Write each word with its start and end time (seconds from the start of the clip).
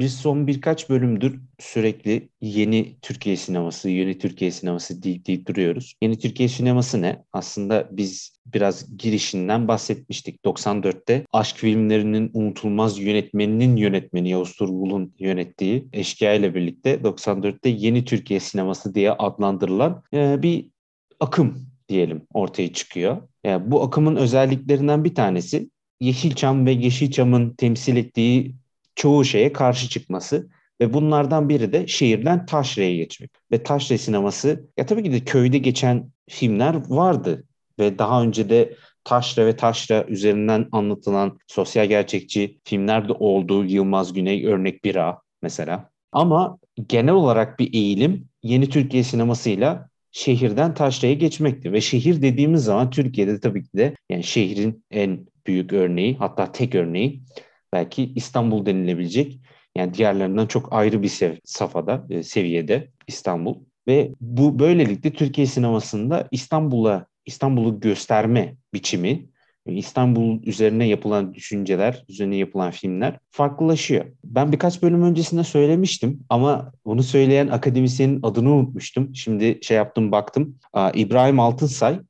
biz 0.00 0.14
son 0.14 0.46
birkaç 0.46 0.90
bölümdür 0.90 1.40
sürekli 1.58 2.28
yeni 2.40 2.96
Türkiye 3.02 3.36
sineması, 3.36 3.90
yeni 3.90 4.18
Türkiye 4.18 4.50
sineması 4.50 5.02
deyip 5.02 5.26
deyip 5.26 5.46
duruyoruz. 5.46 5.94
Yeni 6.02 6.18
Türkiye 6.18 6.48
sineması 6.48 7.02
ne? 7.02 7.24
Aslında 7.32 7.88
biz 7.90 8.40
biraz 8.46 8.96
girişinden 8.96 9.68
bahsetmiştik. 9.68 10.44
94'te 10.44 11.24
aşk 11.32 11.56
filmlerinin 11.56 12.30
unutulmaz 12.34 12.98
yönetmeninin 12.98 13.76
yönetmeni 13.76 14.30
Yavuz 14.30 14.52
Turgul'un 14.56 15.14
yönettiği 15.18 15.88
Eşkıya 15.92 16.34
ile 16.34 16.54
birlikte 16.54 16.94
94'te 16.94 17.68
yeni 17.68 18.04
Türkiye 18.04 18.40
sineması 18.40 18.94
diye 18.94 19.12
adlandırılan 19.12 20.02
e, 20.14 20.42
bir 20.42 20.66
akım 21.20 21.66
diyelim 21.88 22.22
ortaya 22.34 22.72
çıkıyor. 22.72 23.22
Yani 23.44 23.70
bu 23.70 23.82
akımın 23.82 24.16
özelliklerinden 24.16 25.04
bir 25.04 25.14
tanesi 25.14 25.70
Yeşilçam 26.00 26.66
ve 26.66 26.72
Yeşilçam'ın 26.72 27.54
temsil 27.54 27.96
ettiği 27.96 28.54
çoğu 28.98 29.24
şeye 29.24 29.52
karşı 29.52 29.88
çıkması 29.88 30.48
ve 30.80 30.92
bunlardan 30.92 31.48
biri 31.48 31.72
de 31.72 31.86
şehirden 31.86 32.46
taşraya 32.46 32.96
geçmek. 32.96 33.30
Ve 33.52 33.62
taşra 33.62 33.98
sineması 33.98 34.68
ya 34.76 34.86
tabii 34.86 35.02
ki 35.02 35.12
de 35.12 35.20
köyde 35.20 35.58
geçen 35.58 36.10
filmler 36.28 36.74
vardı 36.88 37.44
ve 37.78 37.98
daha 37.98 38.22
önce 38.22 38.50
de 38.50 38.74
taşra 39.04 39.46
ve 39.46 39.56
taşra 39.56 40.04
üzerinden 40.08 40.68
anlatılan 40.72 41.38
sosyal 41.46 41.86
gerçekçi 41.86 42.58
filmler 42.64 43.08
de 43.08 43.12
oldu. 43.12 43.64
Yılmaz 43.64 44.12
Güney 44.12 44.46
örnek 44.46 44.84
bir 44.84 44.96
A 44.96 45.20
mesela. 45.42 45.90
Ama 46.12 46.58
genel 46.88 47.14
olarak 47.14 47.58
bir 47.58 47.74
eğilim 47.74 48.28
yeni 48.42 48.68
Türkiye 48.68 49.02
sinemasıyla 49.02 49.88
şehirden 50.10 50.74
taşraya 50.74 51.14
geçmekti. 51.14 51.72
Ve 51.72 51.80
şehir 51.80 52.22
dediğimiz 52.22 52.64
zaman 52.64 52.90
Türkiye'de 52.90 53.40
tabii 53.40 53.64
ki 53.64 53.76
de 53.76 53.94
yani 54.10 54.24
şehrin 54.24 54.84
en 54.90 55.26
büyük 55.46 55.72
örneği 55.72 56.16
hatta 56.16 56.52
tek 56.52 56.74
örneği 56.74 57.22
belki 57.72 58.12
İstanbul 58.16 58.66
denilebilecek. 58.66 59.40
Yani 59.76 59.94
diğerlerinden 59.94 60.46
çok 60.46 60.72
ayrı 60.72 61.02
bir 61.02 61.08
sev 61.08 61.36
safhada, 61.44 62.06
e, 62.10 62.22
seviyede 62.22 62.88
İstanbul. 63.06 63.54
Ve 63.88 64.12
bu 64.20 64.58
böylelikle 64.58 65.12
Türkiye 65.12 65.46
sinemasında 65.46 66.28
İstanbul'a 66.30 67.06
İstanbul'u 67.26 67.80
gösterme 67.80 68.56
biçimi, 68.74 69.26
İstanbul 69.66 70.42
üzerine 70.42 70.88
yapılan 70.88 71.34
düşünceler, 71.34 72.04
üzerine 72.08 72.36
yapılan 72.36 72.70
filmler 72.70 73.18
farklılaşıyor. 73.30 74.04
Ben 74.24 74.52
birkaç 74.52 74.82
bölüm 74.82 75.02
öncesinde 75.02 75.44
söylemiştim 75.44 76.20
ama 76.28 76.72
bunu 76.84 77.02
söyleyen 77.02 77.48
akademisyenin 77.48 78.20
adını 78.22 78.52
unutmuştum. 78.52 79.14
Şimdi 79.14 79.58
şey 79.62 79.76
yaptım 79.76 80.12
baktım. 80.12 80.58
İbrahim 80.94 81.40
Altınsay. 81.40 82.00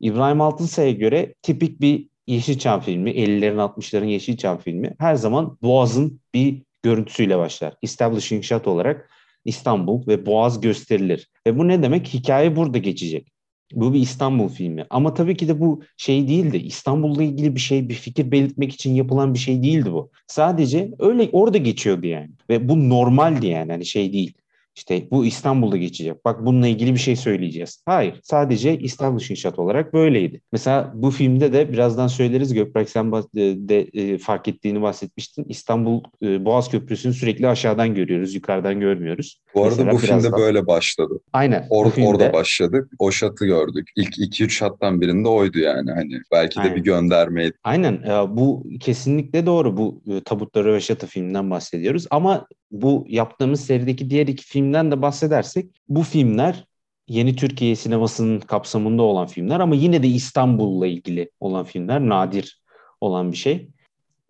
İbrahim 0.00 0.40
Altınsay'a 0.40 0.92
göre 0.92 1.34
tipik 1.42 1.80
bir 1.80 2.08
Yeşilçam 2.26 2.80
filmi, 2.80 3.10
50'lerin 3.10 3.56
60'ların 3.56 4.06
Yeşilçam 4.06 4.58
filmi 4.58 4.94
her 4.98 5.14
zaman 5.14 5.58
Boğaz'ın 5.62 6.20
bir 6.34 6.62
görüntüsüyle 6.82 7.38
başlar. 7.38 7.74
Establishing 7.82 8.44
shot 8.44 8.66
olarak 8.66 9.10
İstanbul 9.44 10.06
ve 10.06 10.26
Boğaz 10.26 10.60
gösterilir. 10.60 11.30
Ve 11.46 11.58
bu 11.58 11.68
ne 11.68 11.82
demek? 11.82 12.14
Hikaye 12.14 12.56
burada 12.56 12.78
geçecek. 12.78 13.32
Bu 13.72 13.94
bir 13.94 14.00
İstanbul 14.00 14.48
filmi. 14.48 14.86
Ama 14.90 15.14
tabii 15.14 15.36
ki 15.36 15.48
de 15.48 15.60
bu 15.60 15.82
şey 15.96 16.28
değildi. 16.28 16.56
İstanbul'la 16.56 17.22
ilgili 17.22 17.54
bir 17.54 17.60
şey, 17.60 17.88
bir 17.88 17.94
fikir 17.94 18.30
belirtmek 18.30 18.72
için 18.72 18.94
yapılan 18.94 19.34
bir 19.34 19.38
şey 19.38 19.62
değildi 19.62 19.92
bu. 19.92 20.10
Sadece 20.26 20.90
öyle 20.98 21.28
orada 21.32 21.58
geçiyordu 21.58 22.06
yani. 22.06 22.30
Ve 22.50 22.68
bu 22.68 22.88
normaldi 22.88 23.46
yani. 23.46 23.72
Hani 23.72 23.86
şey 23.86 24.12
değil. 24.12 24.34
İşte 24.76 25.10
bu 25.10 25.26
İstanbul'da 25.26 25.76
geçecek. 25.76 26.24
Bak 26.24 26.46
bununla 26.46 26.68
ilgili 26.68 26.94
bir 26.94 26.98
şey 26.98 27.16
söyleyeceğiz. 27.16 27.82
Hayır. 27.86 28.20
Sadece 28.22 28.78
İstanbul 28.78 29.18
Şinşat 29.18 29.58
olarak 29.58 29.94
böyleydi. 29.94 30.40
Mesela 30.52 30.92
bu 30.94 31.10
filmde 31.10 31.52
de 31.52 31.72
birazdan 31.72 32.06
söyleriz. 32.06 32.54
Gökberk 32.54 32.90
sen 32.90 33.12
de 33.12 33.80
e, 33.80 34.18
fark 34.18 34.48
ettiğini 34.48 34.82
bahsetmiştin. 34.82 35.44
İstanbul 35.48 36.02
e, 36.22 36.44
Boğaz 36.44 36.70
Köprüsü'nü 36.70 37.14
sürekli 37.14 37.48
aşağıdan 37.48 37.94
görüyoruz. 37.94 38.34
Yukarıdan 38.34 38.80
görmüyoruz. 38.80 39.40
Bu 39.54 39.64
arada 39.64 39.84
Mesela 39.84 39.92
bu 39.92 39.98
filmde 39.98 40.32
böyle 40.32 40.66
başladı. 40.66 41.20
Aynen. 41.32 41.66
Or 41.70 41.90
filmde... 41.90 42.08
Orada 42.08 42.32
başladık. 42.32 42.90
O 42.98 43.10
şatı 43.10 43.46
gördük. 43.46 43.88
İlk 43.96 44.18
2-3 44.18 44.50
şattan 44.50 45.00
birinde 45.00 45.28
oydu 45.28 45.58
yani. 45.58 45.90
Hani 45.90 46.20
belki 46.32 46.56
de 46.56 46.60
Aynen. 46.60 46.76
bir 46.76 46.82
göndermeydi. 46.82 47.54
Aynen. 47.64 48.02
Bu 48.28 48.66
kesinlikle 48.80 49.46
doğru. 49.46 49.76
Bu 49.76 50.02
e, 50.06 50.20
Tabutları 50.20 50.74
ve 50.74 50.80
Şatı 50.80 51.06
filminden 51.06 51.50
bahsediyoruz. 51.50 52.06
Ama 52.10 52.46
bu 52.72 53.06
yaptığımız 53.08 53.64
serideki 53.64 54.10
diğer 54.10 54.26
iki 54.26 54.44
filmden 54.44 54.90
de 54.90 55.02
bahsedersek 55.02 55.66
bu 55.88 56.02
filmler 56.02 56.64
yeni 57.08 57.36
Türkiye 57.36 57.76
sinemasının 57.76 58.40
kapsamında 58.40 59.02
olan 59.02 59.26
filmler 59.26 59.60
ama 59.60 59.74
yine 59.74 60.02
de 60.02 60.08
İstanbul'la 60.08 60.86
ilgili 60.86 61.30
olan 61.40 61.64
filmler 61.64 62.00
nadir 62.00 62.60
olan 63.00 63.32
bir 63.32 63.36
şey. 63.36 63.68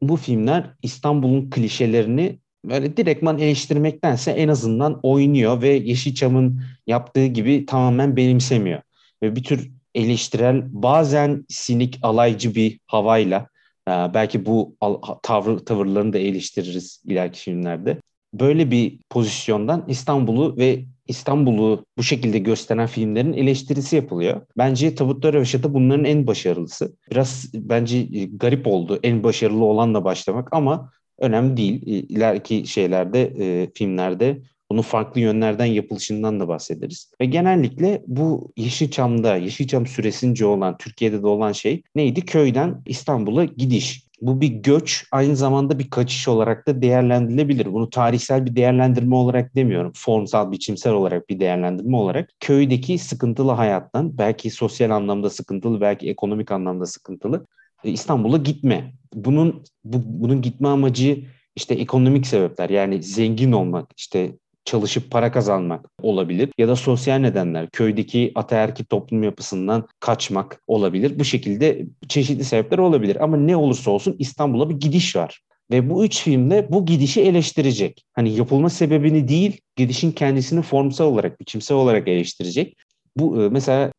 Bu 0.02 0.16
filmler 0.16 0.70
İstanbul'un 0.82 1.50
klişelerini 1.50 2.38
böyle 2.64 2.96
direktman 2.96 3.38
eleştirmektense 3.38 4.30
en 4.30 4.48
azından 4.48 5.00
oynuyor 5.02 5.62
ve 5.62 5.68
Yeşilçam'ın 5.68 6.62
yaptığı 6.86 7.26
gibi 7.26 7.66
tamamen 7.66 8.16
benimsemiyor. 8.16 8.82
Ve 9.22 9.36
bir 9.36 9.44
tür 9.44 9.70
eleştirel 9.94 10.62
bazen 10.68 11.44
sinik 11.48 11.98
alaycı 12.02 12.54
bir 12.54 12.80
havayla 12.86 13.48
belki 13.88 14.46
bu 14.46 14.76
tavır, 15.22 15.58
tavırlarını 15.58 16.12
da 16.12 16.18
eleştiririz 16.18 17.02
ileriki 17.04 17.40
filmlerde 17.40 17.98
böyle 18.34 18.70
bir 18.70 18.98
pozisyondan 19.10 19.84
İstanbul'u 19.88 20.56
ve 20.56 20.84
İstanbul'u 21.06 21.84
bu 21.98 22.02
şekilde 22.02 22.38
gösteren 22.38 22.86
filmlerin 22.86 23.32
eleştirisi 23.32 23.96
yapılıyor. 23.96 24.40
Bence 24.58 24.94
Tabutlar 24.94 25.34
Röveşat'ı 25.34 25.74
bunların 25.74 26.04
en 26.04 26.26
başarılısı. 26.26 26.96
Biraz 27.10 27.50
bence 27.54 28.02
garip 28.32 28.66
oldu 28.66 29.00
en 29.02 29.22
başarılı 29.22 29.64
olanla 29.64 30.04
başlamak 30.04 30.48
ama 30.52 30.90
önemli 31.18 31.56
değil. 31.56 31.82
İleriki 31.86 32.66
şeylerde, 32.66 33.22
e, 33.38 33.70
filmlerde 33.74 34.42
bunun 34.70 34.82
farklı 34.82 35.20
yönlerden 35.20 35.64
yapılışından 35.64 36.40
da 36.40 36.48
bahsederiz. 36.48 37.12
Ve 37.20 37.24
genellikle 37.24 38.02
bu 38.06 38.52
Yeşilçam'da, 38.56 39.36
Yeşilçam 39.36 39.86
süresince 39.86 40.46
olan, 40.46 40.76
Türkiye'de 40.76 41.22
de 41.22 41.26
olan 41.26 41.52
şey 41.52 41.82
neydi? 41.94 42.20
Köyden 42.20 42.82
İstanbul'a 42.86 43.44
gidiş 43.44 44.06
bu 44.22 44.40
bir 44.40 44.48
göç 44.48 45.06
aynı 45.12 45.36
zamanda 45.36 45.78
bir 45.78 45.90
kaçış 45.90 46.28
olarak 46.28 46.68
da 46.68 46.82
değerlendirilebilir. 46.82 47.72
Bunu 47.72 47.90
tarihsel 47.90 48.46
bir 48.46 48.56
değerlendirme 48.56 49.14
olarak 49.14 49.54
demiyorum. 49.56 49.92
Formsal, 49.96 50.52
biçimsel 50.52 50.92
olarak 50.92 51.28
bir 51.28 51.40
değerlendirme 51.40 51.96
olarak 51.96 52.30
köydeki 52.40 52.98
sıkıntılı 52.98 53.52
hayattan 53.52 54.18
belki 54.18 54.50
sosyal 54.50 54.90
anlamda 54.90 55.30
sıkıntılı, 55.30 55.80
belki 55.80 56.10
ekonomik 56.10 56.52
anlamda 56.52 56.86
sıkıntılı 56.86 57.46
e, 57.84 57.90
İstanbul'a 57.90 58.36
gitme. 58.36 58.92
Bunun 59.14 59.64
bu, 59.84 60.02
bunun 60.04 60.42
gitme 60.42 60.68
amacı 60.68 61.24
işte 61.56 61.74
ekonomik 61.74 62.26
sebepler 62.26 62.70
yani 62.70 63.02
zengin 63.02 63.52
olmak, 63.52 63.90
işte 63.96 64.32
çalışıp 64.64 65.10
para 65.10 65.32
kazanmak 65.32 65.86
olabilir 66.02 66.50
ya 66.58 66.68
da 66.68 66.76
sosyal 66.76 67.18
nedenler, 67.18 67.68
köydeki 67.70 68.32
ataerkil 68.34 68.84
toplum 68.84 69.22
yapısından 69.22 69.86
kaçmak 70.00 70.62
olabilir. 70.66 71.18
Bu 71.18 71.24
şekilde 71.24 71.86
çeşitli 72.08 72.44
sebepler 72.44 72.78
olabilir 72.78 73.24
ama 73.24 73.36
ne 73.36 73.56
olursa 73.56 73.90
olsun 73.90 74.16
İstanbul'a 74.18 74.70
bir 74.70 74.74
gidiş 74.74 75.16
var. 75.16 75.40
Ve 75.70 75.90
bu 75.90 76.04
üç 76.04 76.22
filmde 76.22 76.68
bu 76.70 76.86
gidişi 76.86 77.20
eleştirecek. 77.20 78.04
Hani 78.12 78.36
yapılma 78.36 78.70
sebebini 78.70 79.28
değil, 79.28 79.60
gidişin 79.76 80.12
kendisini 80.12 80.62
formsal 80.62 81.06
olarak, 81.06 81.40
biçimsel 81.40 81.76
olarak 81.76 82.08
eleştirecek. 82.08 82.76
Bu 83.16 83.42
e, 83.42 83.48
mesela 83.48 83.92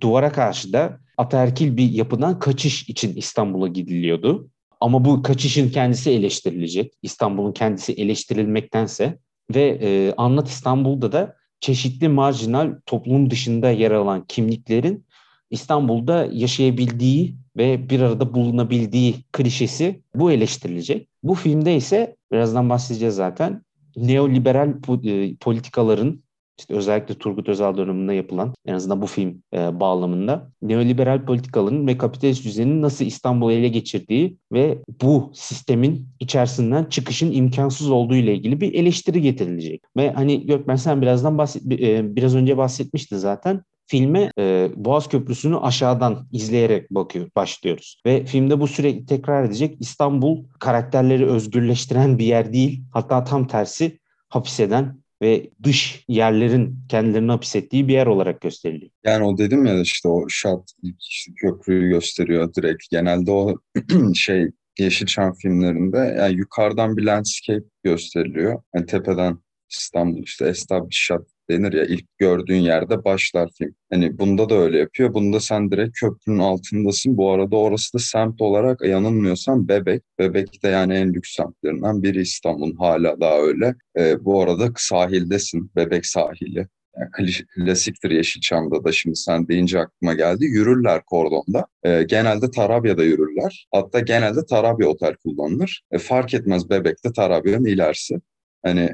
duvara 0.00 0.32
karşı 0.32 0.72
da 0.72 1.00
ataerkil 1.18 1.76
bir 1.76 1.90
yapıdan 1.90 2.38
kaçış 2.38 2.88
için 2.88 3.16
İstanbul'a 3.16 3.68
gidiliyordu. 3.68 4.48
Ama 4.80 5.04
bu 5.04 5.22
kaçışın 5.22 5.70
kendisi 5.70 6.10
eleştirilecek. 6.10 6.92
İstanbul'un 7.02 7.52
kendisi 7.52 7.92
eleştirilmektense 7.92 9.18
ve 9.54 9.78
e, 9.82 10.14
Anlat 10.16 10.48
İstanbul'da 10.48 11.12
da 11.12 11.36
çeşitli 11.60 12.08
marjinal 12.08 12.74
toplum 12.86 13.30
dışında 13.30 13.70
yer 13.70 13.90
alan 13.90 14.24
kimliklerin 14.28 15.06
İstanbul'da 15.50 16.28
yaşayabildiği 16.32 17.36
ve 17.56 17.90
bir 17.90 18.00
arada 18.00 18.34
bulunabildiği 18.34 19.14
klişesi 19.32 20.02
bu 20.14 20.32
eleştirilecek. 20.32 21.08
Bu 21.22 21.34
filmde 21.34 21.76
ise 21.76 22.16
birazdan 22.32 22.70
bahsedeceğiz 22.70 23.14
zaten 23.14 23.62
neoliberal 23.96 24.68
e, 25.04 25.36
politikaların 25.36 26.23
işte 26.58 26.74
özellikle 26.74 27.14
Turgut 27.14 27.48
Özal 27.48 27.76
döneminde 27.76 28.14
yapılan 28.14 28.54
en 28.66 28.74
azından 28.74 29.02
bu 29.02 29.06
film 29.06 29.42
e, 29.54 29.80
bağlamında 29.80 30.50
neoliberal 30.62 31.24
politikaların 31.24 31.86
ve 31.86 31.98
kapitalist 31.98 32.44
düzenin 32.44 32.82
nasıl 32.82 33.04
İstanbul'u 33.04 33.52
ele 33.52 33.68
geçirdiği 33.68 34.38
ve 34.52 34.78
bu 35.02 35.30
sistemin 35.34 36.08
içerisinden 36.20 36.84
çıkışın 36.84 37.32
imkansız 37.32 37.90
olduğu 37.90 38.14
ile 38.14 38.34
ilgili 38.34 38.60
bir 38.60 38.74
eleştiri 38.74 39.22
getirilecek. 39.22 39.82
Ve 39.96 40.10
hani 40.10 40.46
Gökmen 40.46 40.76
sen 40.76 41.02
birazdan 41.02 41.38
bahset, 41.38 41.62
e, 41.72 42.16
biraz 42.16 42.34
önce 42.34 42.56
bahsetmiştin 42.56 43.16
zaten 43.16 43.62
filme 43.86 44.30
e, 44.38 44.70
Boğaz 44.76 45.08
Köprüsü'nü 45.08 45.56
aşağıdan 45.56 46.28
izleyerek 46.32 46.90
bakıyor 46.90 47.30
başlıyoruz. 47.36 48.02
Ve 48.06 48.24
filmde 48.24 48.60
bu 48.60 48.66
sürekli 48.66 49.06
tekrar 49.06 49.44
edecek 49.44 49.76
İstanbul 49.80 50.44
karakterleri 50.60 51.26
özgürleştiren 51.26 52.18
bir 52.18 52.24
yer 52.24 52.52
değil. 52.52 52.82
Hatta 52.92 53.24
tam 53.24 53.46
tersi 53.46 53.98
hapis 54.28 54.60
eden 54.60 55.03
ve 55.22 55.50
dış 55.62 56.04
yerlerin 56.08 56.78
kendilerini 56.88 57.30
hapsettiği 57.30 57.88
bir 57.88 57.92
yer 57.92 58.06
olarak 58.06 58.40
gösteriliyor. 58.40 58.90
Yani 59.04 59.24
o 59.24 59.38
dedim 59.38 59.66
ya 59.66 59.80
işte 59.80 60.08
o 60.08 60.28
şat 60.28 60.72
ilk 60.82 60.96
köprüyü 61.36 61.88
gösteriyor 61.88 62.54
direkt. 62.54 62.90
Genelde 62.90 63.30
o 63.30 63.56
şey 64.14 64.50
Yeşilçam 64.78 65.34
filmlerinde 65.34 66.16
yani 66.18 66.34
yukarıdan 66.34 66.96
bir 66.96 67.02
landscape 67.02 67.64
gösteriliyor. 67.84 68.62
Yani 68.74 68.86
tepeden 68.86 69.38
İstanbul 69.70 70.22
işte 70.22 70.48
established 70.48 70.90
shot 70.90 71.33
denir 71.50 71.72
ya 71.72 71.84
ilk 71.84 72.18
gördüğün 72.18 72.60
yerde 72.60 73.04
başlar 73.04 73.50
film. 73.58 73.74
Hani 73.92 74.18
bunda 74.18 74.48
da 74.48 74.54
öyle 74.54 74.78
yapıyor. 74.78 75.14
Bunda 75.14 75.40
sen 75.40 75.70
direkt 75.70 76.00
köprünün 76.00 76.38
altındasın. 76.38 77.16
Bu 77.16 77.30
arada 77.30 77.56
orası 77.56 77.94
da 77.94 77.98
semt 77.98 78.40
olarak 78.40 78.84
yanılmıyorsam 78.84 79.68
Bebek. 79.68 80.02
Bebek 80.18 80.62
de 80.62 80.68
yani 80.68 80.94
en 80.94 81.14
lüks 81.14 81.34
semtlerinden 81.34 82.02
biri 82.02 82.20
İstanbul'un 82.20 82.76
hala 82.76 83.20
daha 83.20 83.38
öyle. 83.38 83.74
Ee, 83.98 84.24
bu 84.24 84.42
arada 84.42 84.72
sahildesin. 84.76 85.70
Bebek 85.76 86.06
sahili. 86.06 86.68
Yani 86.96 87.32
klasiktir 87.54 88.10
Yeşilçam'da 88.10 88.84
da 88.84 88.92
şimdi 88.92 89.16
sen 89.16 89.48
deyince 89.48 89.80
aklıma 89.80 90.14
geldi. 90.14 90.44
Yürürler 90.44 91.02
kordonda. 91.04 91.66
E, 91.82 92.02
genelde 92.02 92.50
Tarabya'da 92.50 93.04
yürürler. 93.04 93.66
Hatta 93.72 94.00
genelde 94.00 94.46
Tarabya 94.46 94.88
otel 94.88 95.14
kullanılır. 95.16 95.82
E, 95.90 95.98
fark 95.98 96.34
etmez 96.34 96.70
Bebek'te 96.70 97.12
Tarabya'nın 97.12 97.64
ilerisi. 97.64 98.20
Hani 98.62 98.90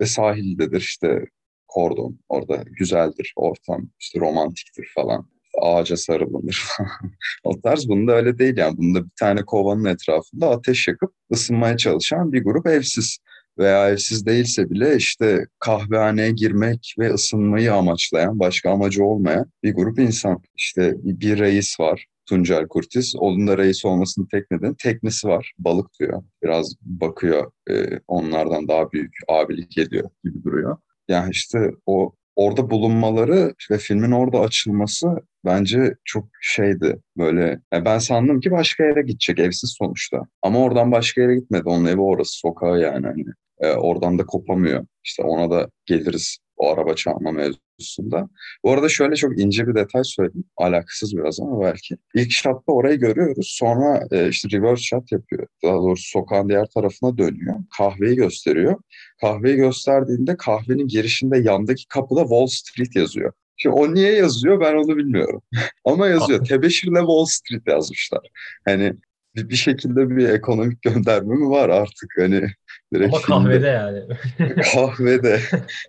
e, 0.00 0.06
sahildedir 0.06 0.80
işte 0.80 1.26
kordon 1.74 2.18
orada 2.28 2.64
güzeldir 2.66 3.32
ortam 3.36 3.88
işte 4.00 4.20
romantiktir 4.20 4.90
falan 4.94 5.28
ağaca 5.62 5.96
sarılınır 5.96 6.64
o 7.44 7.60
tarz 7.60 7.88
bunda 7.88 8.12
öyle 8.12 8.38
değil 8.38 8.56
yani 8.56 8.76
bunda 8.76 9.04
bir 9.04 9.10
tane 9.20 9.42
kovanın 9.42 9.84
etrafında 9.84 10.50
ateş 10.50 10.88
yakıp 10.88 11.12
ısınmaya 11.32 11.76
çalışan 11.76 12.32
bir 12.32 12.44
grup 12.44 12.66
evsiz 12.66 13.18
veya 13.58 13.90
evsiz 13.90 14.26
değilse 14.26 14.70
bile 14.70 14.96
işte 14.96 15.46
kahvehaneye 15.58 16.30
girmek 16.30 16.94
ve 16.98 17.12
ısınmayı 17.12 17.74
amaçlayan 17.74 18.38
başka 18.38 18.70
amacı 18.70 19.04
olmayan 19.04 19.46
bir 19.62 19.74
grup 19.74 19.98
insan 19.98 20.42
işte 20.56 20.94
bir 21.02 21.38
reis 21.38 21.80
var 21.80 22.06
Tuncel 22.26 22.68
Kurtiz. 22.68 23.14
Onun 23.16 23.46
da 23.46 23.58
reis 23.58 23.84
olmasının 23.84 24.26
tek 24.26 24.50
nedeni 24.50 24.76
teknesi 24.76 25.28
var. 25.28 25.52
Balık 25.58 25.86
diyor. 26.00 26.22
Biraz 26.42 26.74
bakıyor. 26.82 27.52
E, 27.70 28.00
onlardan 28.08 28.68
daha 28.68 28.92
büyük 28.92 29.14
abilik 29.28 29.78
ediyor 29.78 30.10
gibi 30.24 30.44
duruyor. 30.44 30.78
Yani 31.08 31.30
işte 31.30 31.70
o 31.86 32.12
orada 32.36 32.70
bulunmaları 32.70 33.54
ve 33.70 33.78
filmin 33.78 34.10
orada 34.10 34.40
açılması 34.40 35.06
bence 35.44 35.94
çok 36.04 36.28
şeydi 36.40 37.00
böyle. 37.18 37.60
Yani 37.72 37.84
ben 37.84 37.98
sandım 37.98 38.40
ki 38.40 38.50
başka 38.50 38.84
yere 38.84 39.02
gidecek 39.02 39.38
evsiz 39.38 39.74
sonuçta. 39.78 40.18
Ama 40.42 40.58
oradan 40.58 40.92
başka 40.92 41.20
yere 41.20 41.34
gitmedi. 41.34 41.62
Onun 41.66 41.84
evi 41.84 42.00
orası 42.00 42.38
sokağı 42.38 42.80
yani. 42.80 43.06
Hani, 43.06 43.24
e, 43.60 43.72
oradan 43.72 44.18
da 44.18 44.26
kopamıyor. 44.26 44.86
İşte 45.04 45.22
ona 45.22 45.50
da 45.50 45.68
geliriz 45.86 46.38
o 46.62 46.72
araba 46.72 46.94
çalma 46.94 47.32
mevzusunda. 47.32 48.28
Bu 48.64 48.72
arada 48.72 48.88
şöyle 48.88 49.16
çok 49.16 49.40
ince 49.40 49.66
bir 49.66 49.74
detay 49.74 50.04
söyleyeyim. 50.04 50.44
Alakasız 50.56 51.16
biraz 51.16 51.40
ama 51.40 51.60
belki. 51.60 51.96
İlk 52.14 52.32
shotta 52.32 52.72
orayı 52.72 52.98
görüyoruz. 52.98 53.54
Sonra 53.58 54.06
e, 54.10 54.28
işte 54.28 54.48
reverse 54.52 54.82
shot 54.82 55.12
yapıyor. 55.12 55.46
Daha 55.64 55.74
doğrusu 55.74 56.10
sokağın 56.10 56.48
diğer 56.48 56.66
tarafına 56.66 57.18
dönüyor. 57.18 57.56
Kahveyi 57.78 58.16
gösteriyor. 58.16 58.80
Kahveyi 59.20 59.56
gösterdiğinde 59.56 60.36
kahvenin 60.36 60.88
girişinde 60.88 61.38
yandaki 61.38 61.88
kapıda 61.88 62.20
Wall 62.20 62.46
Street 62.46 62.96
yazıyor. 62.96 63.32
Şimdi 63.56 63.76
o 63.76 63.94
niye 63.94 64.12
yazıyor 64.12 64.60
ben 64.60 64.74
onu 64.74 64.96
bilmiyorum. 64.96 65.42
Ama 65.84 66.08
yazıyor. 66.08 66.44
Tebeşirle 66.44 66.98
Wall 66.98 67.24
Street 67.24 67.66
yazmışlar. 67.66 68.28
Hani 68.64 68.92
bir, 69.36 69.48
bir 69.48 69.56
şekilde 69.56 70.16
bir 70.16 70.28
ekonomik 70.28 70.82
gönderme 70.82 71.34
mi 71.34 71.50
var 71.50 71.68
artık 71.68 72.10
hani 72.18 72.46
direkt 72.92 73.14
Ama 73.14 73.22
kahvede 73.22 73.54
filmde, 73.54 73.68
yani. 73.68 74.62
kahvede 74.74 75.40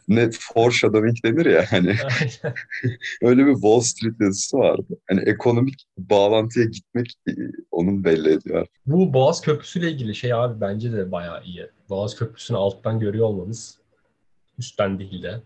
net 0.08 0.38
foreshadowing 0.40 1.24
denir 1.26 1.46
ya 1.46 1.66
hani 1.70 1.96
öyle 3.22 3.46
bir 3.46 3.54
Wall 3.54 3.80
Street 3.80 4.22
yazısı 4.22 4.58
vardı. 4.58 4.98
Hani 5.10 5.22
ekonomik 5.22 5.86
bağlantıya 5.98 6.66
gitmek 6.66 7.14
e, 7.28 7.32
onun 7.72 8.04
belli 8.04 8.34
ediyor. 8.34 8.68
Bu 8.86 9.14
Boğaz 9.14 9.42
Köprüsü 9.42 9.80
ile 9.80 9.92
ilgili 9.92 10.16
şey 10.16 10.34
abi 10.34 10.62
bence 10.62 10.94
de 10.94 11.12
bayağı 11.12 11.44
iyi. 11.44 11.68
Boğaz 11.90 12.16
Köprüsü'nü 12.16 12.58
alttan 12.58 13.00
görüyor 13.00 13.26
olmamız 13.26 13.78
üstten 14.58 15.00
değil 15.00 15.24
de 15.24 15.42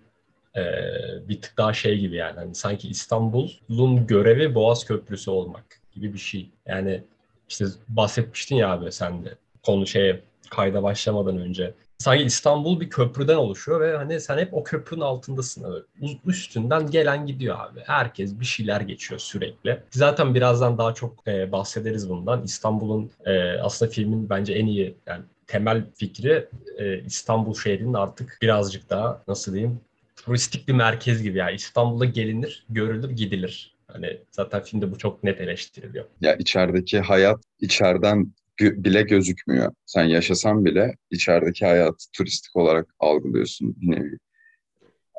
ee, 0.57 1.29
bir 1.29 1.41
tık 1.41 1.57
daha 1.57 1.73
şey 1.73 1.99
gibi 1.99 2.15
yani. 2.15 2.35
Hani 2.35 2.55
sanki 2.55 2.89
İstanbul'un 2.89 4.07
görevi 4.07 4.55
Boğaz 4.55 4.85
Köprüsü 4.85 5.31
olmak 5.31 5.81
gibi 5.91 6.13
bir 6.13 6.19
şey. 6.19 6.49
Yani 6.65 7.03
işte 7.49 7.65
bahsetmiştin 7.89 8.55
ya 8.55 8.71
abi 8.71 8.91
sen 8.91 9.25
de 9.25 9.35
konu 9.63 9.87
şeye 9.87 10.21
kayda 10.49 10.83
başlamadan 10.83 11.37
önce. 11.37 11.73
Sanki 11.97 12.23
İstanbul 12.23 12.79
bir 12.79 12.89
köprüden 12.89 13.35
oluşuyor 13.35 13.81
ve 13.81 13.97
hani 13.97 14.19
sen 14.19 14.37
hep 14.37 14.53
o 14.53 14.63
köprünün 14.63 15.01
altındasın. 15.01 15.63
Abi. 15.63 15.79
Üstünden 16.25 16.91
gelen 16.91 17.25
gidiyor 17.25 17.59
abi. 17.59 17.79
Herkes 17.85 18.39
bir 18.39 18.45
şeyler 18.45 18.81
geçiyor 18.81 19.19
sürekli. 19.19 19.79
Zaten 19.91 20.35
birazdan 20.35 20.77
daha 20.77 20.93
çok 20.93 21.27
e, 21.27 21.51
bahsederiz 21.51 22.09
bundan. 22.09 22.43
İstanbul'un 22.43 23.11
e, 23.25 23.59
aslında 23.59 23.91
filmin 23.91 24.29
bence 24.29 24.53
en 24.53 24.65
iyi 24.65 24.95
yani 25.07 25.23
temel 25.47 25.83
fikri 25.95 26.47
e, 26.77 26.99
İstanbul 27.03 27.53
şehrinin 27.53 27.93
artık 27.93 28.37
birazcık 28.41 28.89
daha 28.89 29.23
nasıl 29.27 29.53
diyeyim 29.53 29.79
turistik 30.27 30.67
bir 30.67 30.73
merkez 30.73 31.23
gibi 31.23 31.37
yani 31.37 31.55
İstanbul'a 31.55 32.05
gelinir, 32.05 32.65
görülür, 32.69 33.09
gidilir. 33.09 33.73
Hani 33.87 34.17
zaten 34.31 34.63
filmde 34.63 34.91
bu 34.91 34.97
çok 34.97 35.23
net 35.23 35.41
eleştiriliyor. 35.41 36.05
Ya 36.21 36.35
içerideki 36.35 36.99
hayat 36.99 37.39
içeriden 37.59 38.33
bile 38.59 39.01
gözükmüyor. 39.01 39.73
Sen 39.85 40.03
yaşasan 40.03 40.65
bile 40.65 40.95
içerideki 41.11 41.65
hayatı 41.65 42.11
turistik 42.13 42.55
olarak 42.55 42.95
algılıyorsun 42.99 43.75
bir 43.81 43.91
nevi. 43.91 44.17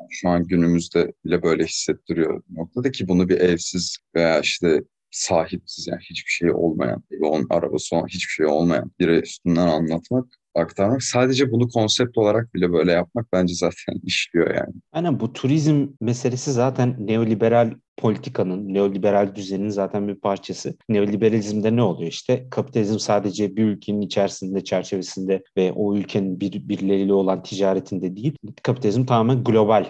Şu 0.09 0.29
an 0.29 0.47
günümüzde 0.47 1.13
bile 1.25 1.43
böyle 1.43 1.65
hissettiriyor 1.65 2.43
noktada 2.49 2.91
ki 2.91 3.07
bunu 3.07 3.29
bir 3.29 3.39
evsiz 3.39 3.97
veya 4.15 4.39
işte 4.39 4.83
sahipsiz 5.11 5.87
yani 5.87 6.01
hiçbir 6.09 6.31
şey 6.31 6.51
olmayan, 6.51 7.03
onun 7.21 7.47
arabası 7.49 7.95
olan 7.95 8.07
hiçbir 8.07 8.31
şey 8.31 8.45
olmayan 8.45 8.91
biri 8.99 9.19
üstünden 9.19 9.67
anlatmak 9.67 10.25
aktarmak. 10.55 11.03
Sadece 11.03 11.51
bunu 11.51 11.69
konsept 11.69 12.17
olarak 12.17 12.53
bile 12.53 12.73
böyle 12.73 12.91
yapmak 12.91 13.27
bence 13.33 13.53
zaten 13.53 13.95
işliyor 14.03 14.55
yani. 14.55 14.73
Aynen 14.91 15.19
bu 15.19 15.33
turizm 15.33 15.87
meselesi 16.01 16.51
zaten 16.51 16.95
neoliberal 16.99 17.73
politikanın, 17.97 18.73
neoliberal 18.73 19.35
düzenin 19.35 19.69
zaten 19.69 20.07
bir 20.07 20.15
parçası. 20.15 20.77
Neoliberalizmde 20.89 21.75
ne 21.75 21.83
oluyor 21.83 22.11
işte? 22.11 22.47
Kapitalizm 22.51 22.99
sadece 22.99 23.55
bir 23.55 23.63
ülkenin 23.63 24.01
içerisinde, 24.01 24.63
çerçevesinde 24.63 25.43
ve 25.57 25.71
o 25.71 25.95
ülkenin 25.95 26.39
bir, 26.39 26.69
birileriyle 26.69 27.13
olan 27.13 27.43
ticaretinde 27.43 28.15
değil. 28.15 28.35
Kapitalizm 28.63 29.05
tamamen 29.05 29.43
global 29.43 29.85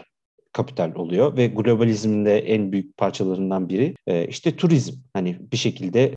kapital 0.54 0.96
oluyor 0.96 1.38
ve 1.38 1.48
globalizmin 1.48 2.26
de 2.26 2.40
en 2.40 2.72
büyük 2.72 2.98
parçalarından 2.98 3.70
biri 3.70 3.96
e, 4.08 4.28
işte 4.28 4.56
turizm. 4.56 4.94
Hani 5.14 5.38
bir 5.52 5.58
şekilde 5.58 6.16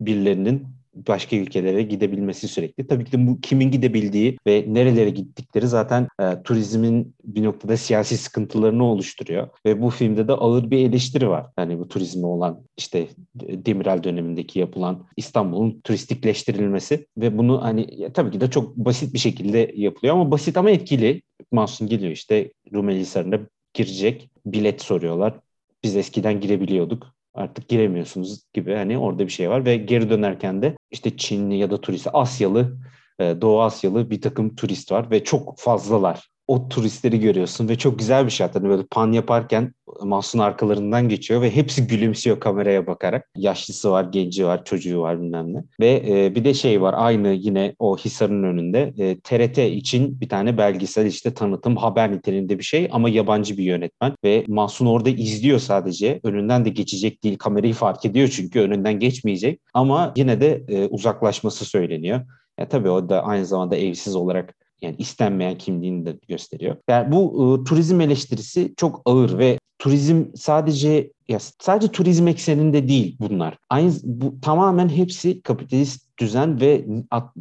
birilerinin 0.00 0.66
başka 0.94 1.36
ülkelere 1.36 1.82
gidebilmesi 1.82 2.48
sürekli. 2.48 2.86
Tabii 2.86 3.04
ki 3.04 3.12
de 3.12 3.26
bu 3.26 3.40
kimin 3.40 3.70
gidebildiği 3.70 4.38
ve 4.46 4.64
nerelere 4.68 5.10
gittikleri 5.10 5.68
zaten 5.68 6.08
e, 6.20 6.42
turizmin 6.42 7.14
bir 7.24 7.44
noktada 7.44 7.76
siyasi 7.76 8.16
sıkıntılarını 8.16 8.84
oluşturuyor. 8.84 9.48
Ve 9.66 9.82
bu 9.82 9.90
filmde 9.90 10.28
de 10.28 10.32
ağır 10.32 10.70
bir 10.70 10.78
eleştiri 10.78 11.28
var. 11.28 11.46
Yani 11.58 11.78
bu 11.78 11.88
turizme 11.88 12.26
olan 12.26 12.62
işte 12.76 13.08
Demirel 13.34 14.02
dönemindeki 14.02 14.58
yapılan 14.58 15.06
İstanbul'un 15.16 15.80
turistikleştirilmesi 15.84 17.06
ve 17.16 17.38
bunu 17.38 17.62
hani 17.62 18.12
tabii 18.12 18.30
ki 18.30 18.40
de 18.40 18.50
çok 18.50 18.76
basit 18.76 19.14
bir 19.14 19.18
şekilde 19.18 19.72
yapılıyor 19.74 20.14
ama 20.14 20.30
basit 20.30 20.56
ama 20.56 20.70
etkili. 20.70 21.22
Mahsun 21.52 21.88
geliyor 21.88 22.12
işte 22.12 22.52
Rumeli 22.72 23.00
Hisarı'nda 23.00 23.40
girecek. 23.74 24.30
Bilet 24.46 24.82
soruyorlar. 24.82 25.40
Biz 25.82 25.96
eskiden 25.96 26.40
girebiliyorduk 26.40 27.14
artık 27.34 27.68
giremiyorsunuz 27.68 28.42
gibi 28.52 28.74
hani 28.74 28.98
orada 28.98 29.26
bir 29.26 29.32
şey 29.32 29.50
var 29.50 29.64
ve 29.64 29.76
geri 29.76 30.10
dönerken 30.10 30.62
de 30.62 30.76
işte 30.90 31.16
Çinli 31.16 31.56
ya 31.56 31.70
da 31.70 31.80
turist 31.80 32.08
Asyalı 32.12 32.78
e, 33.18 33.40
Doğu 33.40 33.62
Asyalı 33.62 34.10
bir 34.10 34.20
takım 34.20 34.56
turist 34.56 34.92
var 34.92 35.10
ve 35.10 35.24
çok 35.24 35.58
fazlalar 35.58 36.28
o 36.46 36.68
turistleri 36.68 37.20
görüyorsun 37.20 37.68
ve 37.68 37.78
çok 37.78 37.98
güzel 37.98 38.26
bir 38.26 38.30
şey. 38.30 38.46
Hani 38.52 38.68
böyle 38.68 38.82
pan 38.90 39.12
yaparken 39.12 39.74
Mahsun 40.02 40.38
arkalarından 40.38 41.08
geçiyor 41.08 41.42
ve 41.42 41.56
hepsi 41.56 41.86
gülümsüyor 41.86 42.40
kameraya 42.40 42.86
bakarak. 42.86 43.30
Yaşlısı 43.36 43.90
var, 43.90 44.04
genci 44.04 44.46
var, 44.46 44.64
çocuğu 44.64 45.00
var 45.00 45.22
bilmem 45.22 45.54
ne. 45.54 45.64
Ve 45.80 46.02
e, 46.08 46.34
bir 46.34 46.44
de 46.44 46.54
şey 46.54 46.82
var 46.82 46.94
aynı 46.96 47.28
yine 47.28 47.74
o 47.78 47.96
Hisar'ın 47.96 48.42
önünde 48.42 48.94
e, 48.98 49.20
TRT 49.20 49.58
için 49.58 50.20
bir 50.20 50.28
tane 50.28 50.58
belgesel 50.58 51.06
işte 51.06 51.34
tanıtım 51.34 51.76
haber 51.76 52.12
niteliğinde 52.12 52.58
bir 52.58 52.64
şey 52.64 52.88
ama 52.92 53.08
yabancı 53.08 53.58
bir 53.58 53.64
yönetmen 53.64 54.12
ve 54.24 54.44
Mahsun 54.48 54.86
orada 54.86 55.10
izliyor 55.10 55.58
sadece. 55.58 56.20
Önünden 56.24 56.64
de 56.64 56.70
geçecek 56.70 57.24
değil. 57.24 57.38
Kamerayı 57.38 57.74
fark 57.74 58.04
ediyor 58.04 58.28
çünkü 58.28 58.60
önünden 58.60 58.98
geçmeyecek 58.98 59.60
ama 59.74 60.12
yine 60.16 60.40
de 60.40 60.64
e, 60.68 60.86
uzaklaşması 60.86 61.64
söyleniyor. 61.64 62.20
Ya 62.58 62.68
tabii 62.68 62.90
o 62.90 63.08
da 63.08 63.24
aynı 63.24 63.46
zamanda 63.46 63.76
evsiz 63.76 64.16
olarak 64.16 64.54
yani 64.84 64.96
istenmeyen 64.98 65.58
kimliğini 65.58 66.06
de 66.06 66.18
gösteriyor. 66.28 66.76
Yani 66.88 67.12
bu 67.12 67.58
e, 67.60 67.64
turizm 67.64 68.00
eleştirisi 68.00 68.74
çok 68.76 69.02
ağır 69.04 69.38
ve 69.38 69.58
turizm 69.78 70.24
sadece 70.34 71.12
ya 71.28 71.38
sadece 71.38 71.92
turizm 71.92 72.28
ekseninde 72.28 72.88
değil 72.88 73.16
bunlar. 73.20 73.58
Aynı 73.70 73.92
bu 74.02 74.40
tamamen 74.40 74.88
hepsi 74.88 75.42
kapitalist 75.42 76.18
düzen 76.18 76.60
ve 76.60 76.84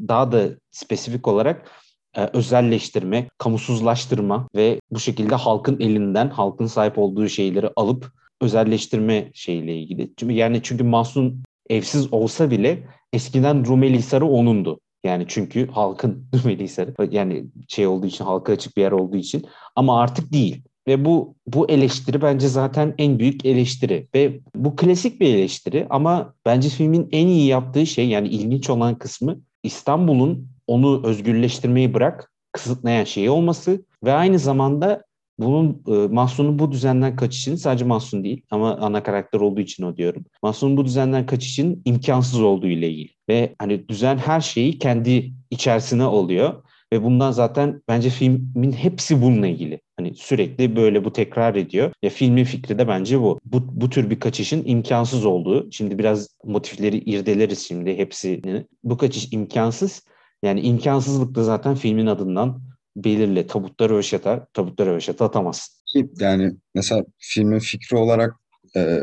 daha 0.08 0.32
da 0.32 0.50
spesifik 0.72 1.28
olarak 1.28 1.72
e, 2.16 2.30
özelleştirme, 2.34 3.30
kamusuzlaştırma 3.38 4.48
ve 4.56 4.80
bu 4.92 5.00
şekilde 5.00 5.36
halkın 5.36 5.80
elinden 5.80 6.30
halkın 6.30 6.66
sahip 6.66 6.98
olduğu 6.98 7.30
şeyleri 7.30 7.70
alıp 7.76 8.12
özelleştirme 8.42 9.32
şeyiyle 9.34 9.78
ilgili. 9.78 10.14
Çünkü 10.18 10.34
yani 10.34 10.60
çünkü 10.64 10.84
Mahsun 10.84 11.44
evsiz 11.70 12.14
olsa 12.14 12.52
bile 12.52 12.84
eskiden 13.14 13.66
Rumeli 13.68 13.98
Hisarı 13.98 14.26
onundu. 14.26 14.80
Yani 15.04 15.26
çünkü 15.28 15.68
halkın 15.68 16.26
Rumeli 16.44 16.64
Hisarı 16.64 16.94
yani 17.12 17.46
şey 17.68 17.88
olduğu 17.88 18.06
için 18.06 18.26
halka 18.26 18.54
açık 18.54 18.78
bir 18.78 18.82
yer 18.82 18.92
olduğu 18.92 19.18
için. 19.18 19.46
Ama 19.76 20.02
artık 20.02 20.34
değil. 20.34 20.62
Ve 20.88 21.06
bu 21.06 21.36
bu 21.48 21.70
eleştiri 21.70 22.22
bence 22.22 22.48
zaten 22.48 22.96
en 22.98 23.20
büyük 23.20 23.46
eleştiri. 23.46 24.08
Ve 24.16 24.40
bu 24.56 24.76
klasik 24.76 25.22
bir 25.22 25.36
eleştiri 25.36 25.88
ama 25.90 26.34
bence 26.46 26.70
filmin 26.70 27.10
en 27.12 27.28
iyi 27.28 27.48
yaptığı 27.48 27.86
şey 27.86 28.08
yani 28.08 28.28
ilginç 28.28 28.70
olan 28.70 28.98
kısmı 28.98 29.40
İstanbul'un 29.64 30.48
onu 30.68 31.08
özgürleştirmeyi 31.08 31.94
bırak 31.94 32.32
kısıtlayan 32.52 33.04
şey 33.04 33.30
olması 33.30 33.86
ve 34.04 34.14
aynı 34.14 34.40
zamanda 34.40 35.04
bunun 35.44 35.84
e, 35.88 36.08
Mahsun'un 36.08 36.60
bu 36.60 36.72
düzenden 36.72 37.16
kaçışını 37.16 37.58
sadece 37.58 37.86
Mahsun 37.86 38.24
değil 38.24 38.42
ama 38.52 38.78
ana 38.78 39.04
karakter 39.04 39.40
olduğu 39.40 39.62
için 39.62 39.84
o 39.84 39.98
diyorum. 39.98 40.26
Mahsun'un 40.44 40.78
bu 40.78 40.86
düzenden 40.86 41.26
kaçışın 41.26 41.82
imkansız 41.86 42.42
olduğu 42.42 42.68
ile 42.68 42.90
ilgili. 42.90 43.10
Ve 43.30 43.56
hani 43.60 43.88
düzen 43.90 44.18
her 44.18 44.42
şeyi 44.42 44.80
kendi 44.80 45.34
içerisine 45.52 46.06
oluyor. 46.06 46.64
Ve 46.94 47.04
bundan 47.04 47.32
zaten 47.32 47.82
bence 47.88 48.10
filmin 48.10 48.72
hepsi 48.72 49.22
bununla 49.22 49.48
ilgili. 49.48 49.82
Hani 49.98 50.16
sürekli 50.16 50.76
böyle 50.76 51.06
bu 51.06 51.14
tekrar 51.14 51.56
ediyor. 51.56 51.92
Ya 52.04 52.10
filmin 52.10 52.44
fikri 52.44 52.80
de 52.80 52.88
bence 52.88 53.22
bu. 53.22 53.40
Bu, 53.46 53.82
bu 53.82 53.90
tür 53.90 54.10
bir 54.10 54.20
kaçışın 54.20 54.64
imkansız 54.66 55.26
olduğu. 55.26 55.72
Şimdi 55.72 56.00
biraz 56.00 56.28
motifleri 56.44 56.98
irdeleriz 56.98 57.68
şimdi 57.68 57.98
hepsini. 57.98 58.66
Bu 58.84 58.98
kaçış 58.98 59.34
imkansız. 59.34 60.06
Yani 60.44 60.62
imkansızlık 60.62 61.36
da 61.36 61.44
zaten 61.44 61.76
filmin 61.76 62.06
adından 62.06 62.62
belirli. 62.96 63.48
Tabutları 63.48 63.94
röveşata, 63.94 64.48
tabutları 64.54 64.90
röveşata 64.90 65.26
atamazsın. 65.26 65.84
Ki 65.86 66.10
yani 66.20 66.56
mesela 66.76 67.06
filmin 67.18 67.60
fikri 67.60 67.98
olarak 67.98 68.34
e, 68.76 69.00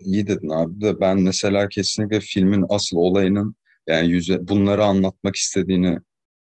iyi 0.00 0.26
dedin 0.26 0.48
abi 0.48 0.80
de 0.80 1.00
ben 1.00 1.20
mesela 1.20 1.68
kesinlikle 1.68 2.20
filmin 2.20 2.64
asıl 2.68 2.96
olayının 2.96 3.54
yani 3.86 4.08
yüze, 4.08 4.48
bunları 4.48 4.84
anlatmak 4.84 5.36
istediğini 5.36 5.98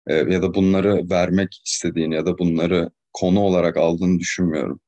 e, 0.06 0.14
ya 0.14 0.42
da 0.42 0.54
bunları 0.54 1.10
vermek 1.10 1.62
istediğini 1.64 2.14
ya 2.14 2.26
da 2.26 2.38
bunları 2.38 2.90
konu 3.12 3.40
olarak 3.40 3.76
aldığını 3.76 4.18
düşünmüyorum. 4.18 4.80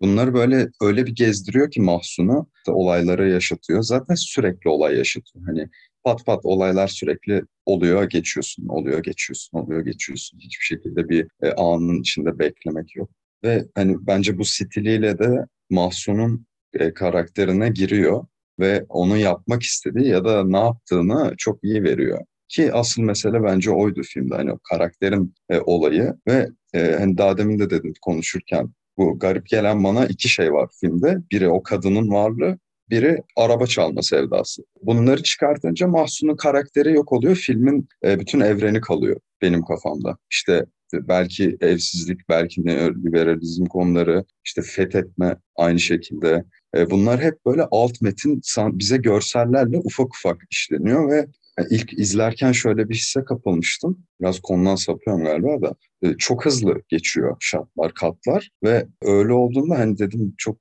Bunları 0.00 0.34
böyle 0.34 0.68
öyle 0.82 1.06
bir 1.06 1.14
gezdiriyor 1.14 1.70
ki 1.70 1.80
Mahsun'u 1.80 2.50
olayları 2.68 3.30
yaşatıyor. 3.30 3.82
Zaten 3.82 4.14
sürekli 4.14 4.70
olay 4.70 4.96
yaşatıyor. 4.96 5.44
Hani 5.46 5.68
pat 6.04 6.26
pat 6.26 6.40
olaylar 6.44 6.88
sürekli 6.88 7.42
oluyor, 7.66 8.04
geçiyorsun, 8.10 8.68
oluyor, 8.68 9.02
geçiyorsun, 9.02 9.58
oluyor, 9.58 9.80
geçiyorsun. 9.80 10.38
Hiçbir 10.38 10.64
şekilde 10.64 11.08
bir 11.08 11.26
e, 11.42 11.52
anın 11.52 12.00
içinde 12.00 12.38
beklemek 12.38 12.96
yok. 12.96 13.10
Ve 13.44 13.64
hani 13.74 13.96
bence 14.06 14.38
bu 14.38 14.44
stiliyle 14.44 15.18
de 15.18 15.46
Mahsun'un 15.70 16.46
e, 16.72 16.94
karakterine 16.94 17.68
giriyor 17.68 18.26
ve 18.60 18.84
onu 18.88 19.16
yapmak 19.16 19.62
istediği 19.62 20.08
ya 20.08 20.24
da 20.24 20.44
ne 20.44 20.58
yaptığını 20.58 21.34
çok 21.38 21.64
iyi 21.64 21.82
veriyor. 21.82 22.20
Ki 22.48 22.72
asıl 22.72 23.02
mesele 23.02 23.42
bence 23.42 23.70
oydu 23.70 24.02
filmde. 24.02 24.34
Hani 24.34 24.52
o 24.52 24.58
karakterin 24.70 25.34
e, 25.50 25.60
olayı 25.60 26.14
ve 26.28 26.48
e, 26.74 26.96
hani 26.98 27.18
daha 27.18 27.38
demin 27.38 27.58
de 27.58 27.70
dedim 27.70 27.92
konuşurken 28.02 28.72
bu 28.98 29.18
garip 29.18 29.46
gelen 29.46 29.84
bana 29.84 30.06
iki 30.06 30.28
şey 30.28 30.52
var 30.52 30.68
filmde. 30.80 31.18
Biri 31.30 31.48
o 31.48 31.62
kadının 31.62 32.10
varlığı, 32.10 32.58
biri 32.90 33.18
araba 33.36 33.66
çalma 33.66 34.02
sevdası. 34.02 34.62
Bunları 34.82 35.22
çıkartınca 35.22 35.88
Mahsun'un 35.88 36.36
karakteri 36.36 36.92
yok 36.92 37.12
oluyor. 37.12 37.36
Filmin 37.36 37.88
e, 38.04 38.20
bütün 38.20 38.40
evreni 38.40 38.80
kalıyor 38.80 39.20
benim 39.42 39.64
kafamda. 39.64 40.16
İşte 40.30 40.66
belki 40.92 41.56
evsizlik, 41.60 42.28
belki 42.28 42.66
neoliberalizm 42.66 43.64
konuları, 43.64 44.24
işte 44.44 44.62
fethetme 44.62 45.36
aynı 45.56 45.80
şekilde. 45.80 46.44
E, 46.76 46.90
bunlar 46.90 47.20
hep 47.20 47.46
böyle 47.46 47.62
alt 47.70 48.00
metin 48.00 48.40
bize 48.58 48.96
görsellerle 48.96 49.78
ufak 49.78 50.06
ufak 50.06 50.42
işleniyor 50.50 51.10
ve 51.10 51.26
ilk 51.70 51.98
izlerken 51.98 52.52
şöyle 52.52 52.88
bir 52.88 52.94
hisse 52.94 53.24
kapılmıştım. 53.24 53.98
Biraz 54.20 54.40
konudan 54.40 54.76
sapıyorum 54.76 55.24
galiba 55.24 55.62
da. 55.62 55.74
E, 56.02 56.16
çok 56.16 56.44
hızlı 56.44 56.82
geçiyor 56.88 57.36
şartlar, 57.40 57.94
katlar 57.94 58.50
ve 58.64 58.86
öyle 59.02 59.32
olduğunda 59.32 59.78
hani 59.78 59.98
dedim 59.98 60.34
çok 60.38 60.58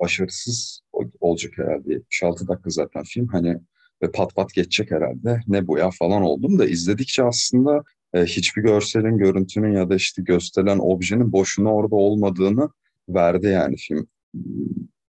başarısız 0.00 0.83
olacak 1.20 1.52
herhalde. 1.58 1.92
76 1.92 2.48
dakika 2.48 2.70
zaten 2.70 3.02
film 3.02 3.26
hani 3.28 3.56
ve 4.02 4.10
pat 4.12 4.34
pat 4.34 4.54
geçecek 4.54 4.90
herhalde. 4.90 5.40
Ne 5.46 5.66
bu 5.66 5.78
ya 5.78 5.90
falan 5.90 6.22
oldum 6.22 6.58
da 6.58 6.66
izledikçe 6.66 7.24
aslında 7.24 7.82
e, 8.14 8.24
hiçbir 8.24 8.62
görselin, 8.62 9.18
görüntünün 9.18 9.72
ya 9.72 9.90
da 9.90 9.94
işte 9.94 10.22
gösterilen 10.22 10.78
objenin 10.78 11.32
boşuna 11.32 11.74
orada 11.74 11.94
olmadığını 11.94 12.68
verdi 13.08 13.46
yani 13.46 13.76
film. 13.76 14.08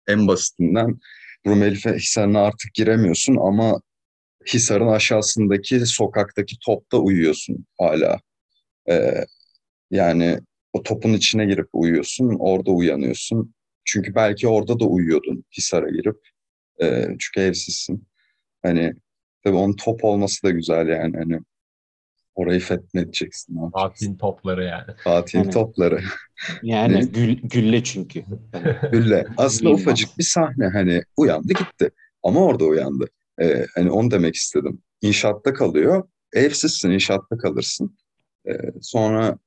En 0.09 0.29
basitinden 0.29 0.99
Rumeli 1.47 1.77
Hisarı'na 1.77 2.41
artık 2.41 2.75
giremiyorsun 2.75 3.37
ama 3.37 3.81
Hisar'ın 4.55 4.89
aşağısındaki 4.89 5.87
sokaktaki 5.87 6.57
topta 6.65 6.99
uyuyorsun 6.99 7.67
hala. 7.79 8.21
Ee, 8.91 9.25
yani 9.91 10.39
o 10.73 10.83
topun 10.83 11.13
içine 11.13 11.47
girip 11.47 11.69
uyuyorsun, 11.73 12.37
orada 12.39 12.71
uyanıyorsun. 12.71 13.55
Çünkü 13.93 14.15
belki 14.15 14.49
orada 14.49 14.81
da 14.81 14.85
uyuyordun 14.85 15.45
Hisar'a 15.59 15.91
girip. 15.91 16.17
Ee, 16.83 17.07
çünkü 17.19 17.41
evsizsin. 17.41 18.07
Hani 18.63 18.95
tabii 19.45 19.57
onun 19.57 19.77
top 19.77 20.05
olması 20.05 20.43
da 20.43 20.51
güzel 20.51 20.89
yani. 20.89 21.17
Hani 21.17 21.41
orayı 22.35 22.61
fethedeceksin. 22.61 23.71
Fatih'in 23.73 24.17
topları 24.17 24.65
yani. 24.65 24.97
Fatih'in 25.05 25.43
yani, 25.43 25.53
topları. 25.53 26.01
Yani 26.63 27.09
gül, 27.13 27.37
gülle 27.43 27.85
çünkü. 27.85 28.25
gülle. 28.93 29.27
Aslında 29.37 29.71
ufacık 29.71 30.19
bir 30.19 30.25
sahne 30.25 30.67
hani 30.67 31.03
uyandı 31.17 31.53
gitti. 31.53 31.91
Ama 32.23 32.45
orada 32.45 32.65
uyandı. 32.65 33.07
Ee, 33.43 33.67
hani 33.75 33.91
onu 33.91 34.11
demek 34.11 34.35
istedim. 34.35 34.83
İnşaatta 35.03 35.55
kalıyor. 35.55 36.09
Evsizsin, 36.33 36.91
inşaatta 36.91 37.39
kalırsın. 37.39 37.99
Ee, 38.49 38.53
sonra 38.81 39.39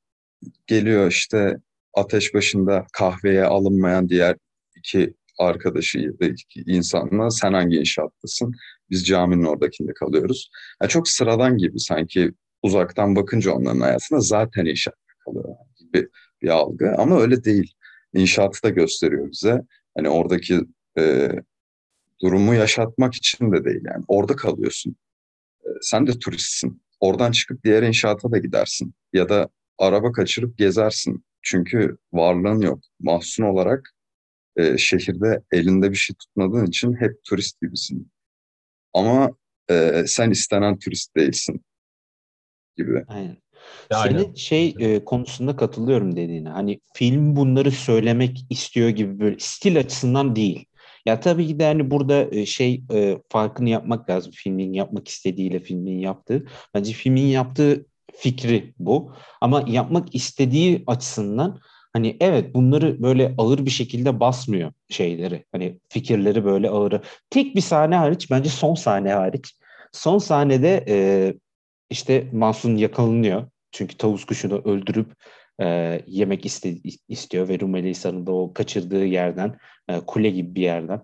geliyor 0.68 1.12
işte 1.12 1.58
ateş 1.94 2.34
başında 2.34 2.86
kahveye 2.94 3.44
alınmayan 3.44 4.10
diğer 4.10 4.36
iki 4.78 5.14
arkadaşı 5.40 6.14
insanla 6.66 7.32
sen 7.32 7.54
hangi 7.54 7.78
inşaattasın? 7.78 8.54
Biz 8.90 9.06
caminin 9.06 9.44
oradakinde 9.44 9.94
kalıyoruz. 9.94 10.50
Yani 10.82 10.90
çok 10.90 11.08
sıradan 11.08 11.58
gibi 11.58 11.80
sanki 11.80 12.32
uzaktan 12.64 13.16
bakınca 13.16 13.52
onların 13.52 13.80
hayatına 13.80 14.20
zaten 14.20 14.66
inşaatta 14.66 15.14
kalıyor 15.26 15.56
gibi 15.80 16.10
bir 16.42 16.48
algı 16.48 16.96
ama 16.98 17.22
öyle 17.22 17.44
değil. 17.44 17.74
İnşaatı 18.14 18.64
da 18.64 18.70
gösteriyor 18.70 19.32
bize. 19.32 19.62
Hani 19.98 20.10
oradaki 20.10 20.60
e, 20.98 21.32
durumu 22.22 22.56
yaşatmak 22.56 23.14
için 23.14 23.52
de 23.52 23.66
değil 23.66 23.82
yani. 23.86 24.04
Orada 24.08 24.36
kalıyorsun. 24.36 24.96
E, 25.64 25.70
sen 25.82 26.08
de 26.08 26.20
turistsin. 26.20 26.82
Oradan 27.00 27.32
çıkıp 27.32 27.64
diğer 27.64 27.84
inşaata 27.84 28.32
da 28.32 28.38
gidersin. 28.38 28.94
Ya 29.14 29.30
da 29.30 29.50
araba 29.78 30.12
kaçırıp 30.12 30.58
gezersin. 30.58 31.24
Çünkü 31.44 31.98
varlığın 32.14 32.62
yok. 32.62 32.80
Mahsun 33.00 33.44
olarak 33.44 33.94
e, 34.56 34.78
şehirde 34.78 35.42
elinde 35.52 35.92
bir 35.92 35.96
şey 35.96 36.16
tutmadığın 36.16 36.66
için 36.66 36.94
hep 36.94 37.24
turist 37.24 37.62
gibisin. 37.62 38.12
Ama 38.94 39.32
e, 39.70 40.04
sen 40.08 40.32
istenen 40.32 40.80
turist 40.80 41.16
değilsin 41.16 41.62
gibi. 42.78 43.04
Aynen. 43.08 43.38
Senin 43.92 44.16
Aynen. 44.16 44.34
şey 44.34 44.76
e, 44.80 45.06
konusunda 45.06 45.56
katılıyorum 45.56 46.16
dediğine. 46.16 46.50
Hani 46.50 46.80
film 46.94 47.36
bunları 47.36 47.72
söylemek 47.72 48.46
istiyor 48.50 48.90
gibi 48.90 49.20
böyle 49.20 49.36
stil 49.40 49.80
açısından 49.80 50.36
değil. 50.36 50.66
Ya 51.06 51.20
tabii 51.20 51.48
ki 51.48 51.60
de 51.60 51.66
hani 51.66 51.92
burada 51.92 52.28
e, 52.32 52.46
şey 52.46 52.84
e, 52.94 53.18
farkını 53.30 53.70
yapmak 53.70 54.10
lazım. 54.10 54.32
Filmin 54.36 54.74
yapmak 54.74 55.08
istediğiyle 55.08 55.60
filmin 55.60 56.00
yaptığı. 56.00 56.46
Bence 56.74 56.94
filmin 56.94 57.26
yaptığı 57.26 57.86
fikri 58.16 58.74
bu. 58.80 59.14
Ama 59.42 59.64
yapmak 59.68 60.16
istediği 60.16 60.84
açısından 60.88 61.60
hani 61.94 62.18
evet 62.20 62.56
bunları 62.56 63.04
böyle 63.04 63.36
ağır 63.38 63.66
bir 63.66 63.72
şekilde 63.72 64.20
basmıyor 64.20 64.74
şeyleri. 64.90 65.46
Hani 65.52 65.80
fikirleri 65.90 66.46
böyle 66.46 66.70
ağır. 66.70 67.02
Tek 67.30 67.56
bir 67.56 67.62
sahne 67.62 67.96
hariç 67.96 68.32
bence 68.32 68.50
son 68.50 68.76
sahne 68.76 69.14
hariç. 69.14 69.56
Son 69.92 70.18
sahnede 70.18 70.86
e, 70.88 70.98
işte 71.90 72.28
Mansun 72.32 72.76
yakalanıyor. 72.76 73.48
Çünkü 73.72 73.98
tavus 73.98 74.26
kuşunu 74.26 74.62
öldürüp 74.66 75.14
e, 75.62 76.02
yemek 76.08 76.46
iste, 76.46 76.76
istiyor 77.10 77.48
ve 77.48 77.60
Rumeli 77.60 77.90
Hisarı'nda 77.90 78.32
o 78.32 78.54
kaçırdığı 78.54 79.06
yerden 79.06 79.58
e, 79.90 80.00
kule 80.00 80.30
gibi 80.30 80.56
bir 80.56 80.62
yerden 80.62 81.02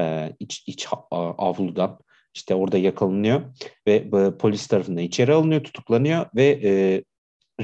e, 0.00 0.32
iç, 0.40 0.64
iç 0.66 0.88
avludan 1.10 1.98
işte 2.34 2.54
orada 2.54 2.78
yakalanıyor 2.78 3.42
ve 3.86 3.94
e, 3.94 4.36
polis 4.38 4.66
tarafından 4.66 5.02
içeri 5.02 5.32
alınıyor, 5.32 5.64
tutuklanıyor 5.64 6.26
ve 6.36 6.60
e, 6.64 7.02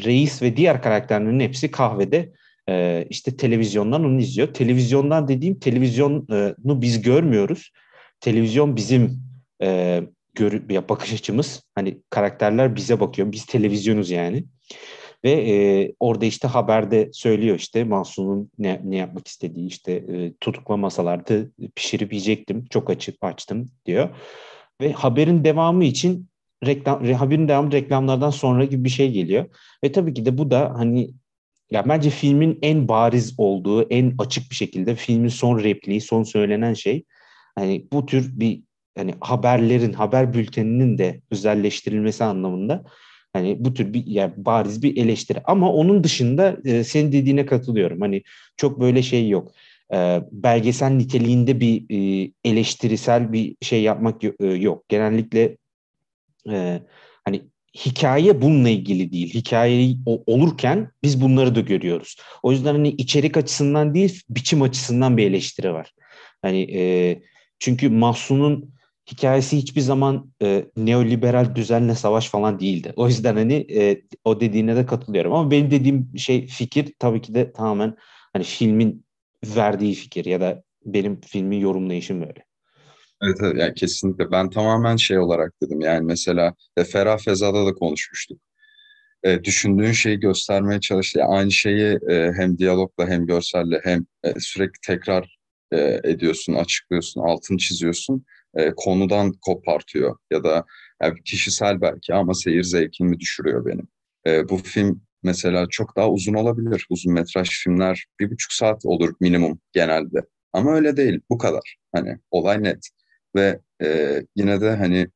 reis 0.05 0.43
ve 0.43 0.57
diğer 0.57 0.83
karakterlerin 0.83 1.41
hepsi 1.41 1.71
kahvede 1.71 2.33
e, 2.69 3.07
işte 3.11 3.37
televizyondan 3.37 4.05
onu 4.05 4.21
izliyor. 4.21 4.55
Televizyondan 4.55 5.29
dediğim 5.29 5.59
televizyonu 5.59 6.83
biz 6.83 7.03
görmüyoruz. 7.03 7.71
Televizyon 8.21 8.77
bizim 8.77 9.23
e, 9.63 10.03
gör, 10.35 10.71
ya 10.71 10.89
bakış 10.89 11.13
açımız. 11.13 11.63
Hani 11.75 12.03
karakterler 12.11 12.77
bize 12.77 13.01
bakıyor. 13.01 13.33
Biz 13.33 13.47
televizyonuz 13.47 14.11
yani. 14.11 14.45
Ve 15.25 15.31
e, 15.31 15.93
orada 16.01 16.25
işte 16.25 16.49
haberde 16.49 17.11
söylüyor 17.13 17.57
işte 17.59 17.85
Mansur'un 17.85 18.51
ne, 18.59 18.81
ne 18.85 18.97
yapmak 18.97 19.29
istediği 19.29 19.67
işte 19.67 19.93
e, 19.93 20.33
tutuklamasalardı 20.41 21.53
pişirip 21.75 22.13
yiyecektim. 22.13 22.65
Çok 22.71 22.91
açık 22.91 23.17
açtım 23.23 23.71
diyor. 23.87 24.09
Ve 24.81 24.93
haberin 24.93 25.45
devamı 25.45 25.85
için 25.85 26.29
reklam 26.67 27.13
haberin 27.13 27.49
devamı 27.49 27.73
reklamlardan 27.73 28.31
sonra 28.31 28.65
gibi 28.65 28.85
bir 28.85 28.91
şey 28.91 29.13
geliyor. 29.13 29.47
Ve 29.85 29.93
tabii 29.93 30.15
ki 30.15 30.27
de 30.27 30.39
bu 30.39 30.51
da 30.51 30.75
hani 30.77 31.11
ya 31.71 31.89
bence 31.89 32.11
filmin 32.11 32.59
en 32.63 32.89
bariz 32.89 33.35
olduğu, 33.39 33.83
en 33.91 34.15
açık 34.19 34.51
bir 34.51 34.57
şekilde 34.57 34.95
filmin 34.95 35.29
son 35.29 35.59
repliği, 35.59 36.01
son 36.01 36.23
söylenen 36.23 36.75
şey 36.75 37.05
hani 37.55 37.87
bu 37.93 38.07
tür 38.07 38.41
bir 38.41 38.63
hani 38.99 39.15
haberlerin, 39.21 39.93
haber 39.93 40.35
bülteninin 40.35 40.99
de 40.99 41.21
özelleştirilmesi 41.31 42.25
anlamında 42.25 42.85
hani 43.33 43.57
bu 43.65 43.75
tür 43.75 43.93
bir 43.93 44.07
yani 44.07 44.33
bariz 44.37 44.83
bir 44.83 44.97
eleştiri. 44.97 45.41
Ama 45.45 45.73
onun 45.73 46.05
dışında 46.05 46.57
e, 46.65 46.85
senin 46.85 47.13
dediğine 47.13 47.47
katılıyorum. 47.47 48.01
Hani 48.01 48.23
çok 48.57 48.81
böyle 48.81 49.03
şey 49.03 49.29
yok. 49.29 49.53
E, 49.93 50.21
belgesel 50.33 50.91
niteliğinde 50.91 51.61
bir 51.61 51.85
e, 51.91 52.31
eleştirisel 52.45 53.33
bir 53.33 53.57
şey 53.63 53.83
yapmak 53.83 54.25
e, 54.25 54.47
yok. 54.47 54.89
Genellikle 54.89 55.57
e, 56.51 56.83
hani 57.25 57.43
hikaye 57.87 58.43
bununla 58.43 58.69
ilgili 58.69 59.13
değil. 59.13 59.35
Hikaye 59.35 59.97
olurken 60.07 60.91
biz 61.03 61.23
bunları 61.23 61.55
da 61.55 61.61
görüyoruz. 61.61 62.17
O 62.43 62.53
yüzden 62.53 62.73
hani 62.73 62.89
içerik 62.89 63.37
açısından 63.37 63.95
değil, 63.95 64.23
biçim 64.31 64.63
açısından 64.63 65.17
bir 65.17 65.27
eleştiri 65.27 65.73
var. 65.73 65.95
Hani 66.43 66.77
e, 66.79 67.23
çünkü 67.59 67.89
Mahsun'un 67.89 68.77
hikayesi 69.11 69.57
hiçbir 69.57 69.81
zaman 69.81 70.33
e, 70.43 70.65
neoliberal 70.77 71.55
düzenle 71.55 71.95
savaş 71.95 72.29
falan 72.29 72.61
değildi. 72.61 72.93
O 72.97 73.09
yüzden 73.09 73.37
hani 73.37 73.67
e, 73.77 74.03
o 74.25 74.41
dediğine 74.41 74.77
de 74.77 74.87
katılıyorum. 74.87 75.33
Ama 75.33 75.51
benim 75.51 75.71
dediğim 75.71 76.13
şey 76.19 76.47
fikir 76.47 76.95
tabii 76.99 77.21
ki 77.21 77.35
de 77.35 77.53
tamamen 77.53 77.97
hani 78.33 78.45
filmin 78.45 79.06
verdiği 79.57 79.95
fikir 79.95 80.25
ya 80.25 80.41
da 80.41 80.63
benim 80.85 81.21
filmin 81.21 81.59
yorumlayışım 81.59 82.21
böyle. 82.21 82.45
Evet, 83.23 83.37
evet 83.43 83.57
yani 83.59 83.75
kesinlikle. 83.75 84.31
Ben 84.31 84.51
tamamen 84.51 84.97
şey 84.97 85.19
olarak 85.19 85.53
dedim 85.63 85.81
yani 85.81 86.05
mesela 86.05 86.55
e, 86.77 86.85
Ferah 86.85 87.19
Feza'da 87.19 87.67
da 87.67 87.75
konuşmuştuk. 87.75 88.41
E, 89.23 89.45
düşündüğün 89.45 89.93
şeyi 89.93 90.21
göstermeye 90.21 90.81
çalıştı. 90.81 91.19
Yani 91.19 91.29
aynı 91.29 91.53
şeyi 91.53 91.99
e, 92.11 92.33
hem 92.37 92.59
diyalogla 92.59 93.09
hem 93.09 93.27
görselle 93.27 93.81
hem 93.85 94.07
e, 94.25 94.35
sürekli 94.39 94.81
tekrar 94.87 95.39
e, 95.73 96.01
ediyorsun, 96.05 96.55
açıklıyorsun, 96.55 97.21
altını 97.21 97.59
çiziyorsun. 97.59 98.25
E, 98.55 98.73
konudan 98.77 99.33
kopartıyor 99.33 100.17
ya 100.31 100.45
da 100.45 100.65
yani 101.03 101.23
kişisel 101.25 101.81
belki 101.81 102.15
ama 102.15 102.35
seyir 102.35 102.63
zevkimi 102.63 103.21
düşürüyor 103.21 103.67
benim. 103.67 103.89
E, 104.27 104.49
bu 104.49 104.57
film 104.57 105.03
mesela 105.27 105.67
çok 105.71 105.97
daha 105.97 106.11
uzun 106.11 106.35
olabilir. 106.35 106.87
Uzun 106.91 107.13
metraj 107.13 107.49
filmler 107.51 108.07
bir 108.21 108.31
buçuk 108.31 108.53
saat 108.53 108.87
olur 108.87 109.15
minimum 109.21 109.61
genelde. 109.73 110.21
Ama 110.53 110.75
öyle 110.75 110.97
değil. 110.97 111.21
Bu 111.31 111.39
kadar. 111.39 111.77
Hani 111.93 112.19
olay 112.31 112.63
net 112.63 112.89
ve 113.37 113.61
e, 113.83 114.21
yine 114.37 114.61
de 114.61 114.71
hani 114.77 115.09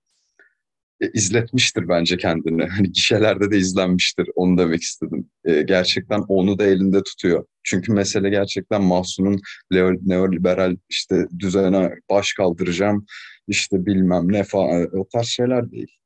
e, 1.00 1.10
izletmiştir 1.12 1.88
bence 1.88 2.16
kendini. 2.16 2.64
Hani 2.64 2.92
gişelerde 2.92 3.50
de 3.50 3.58
izlenmiştir. 3.58 4.28
Onu 4.34 4.58
demek 4.58 4.82
istedim. 4.82 5.30
E, 5.44 5.62
gerçekten 5.62 6.20
onu 6.28 6.58
da 6.58 6.66
elinde 6.66 7.02
tutuyor. 7.02 7.46
Çünkü 7.62 7.92
mesele 7.92 8.30
gerçekten 8.30 8.82
Mahsun'un 8.82 9.40
neoliberal 10.06 10.76
işte 10.88 11.26
düzene 11.38 11.90
baş 12.10 12.32
kaldıracağım 12.32 13.06
işte 13.48 13.86
bilmem 13.86 14.32
ne 14.32 14.44
falan 14.44 14.98
o 14.98 15.08
tarz 15.08 15.26
şeyler 15.26 15.70
değil. 15.70 15.96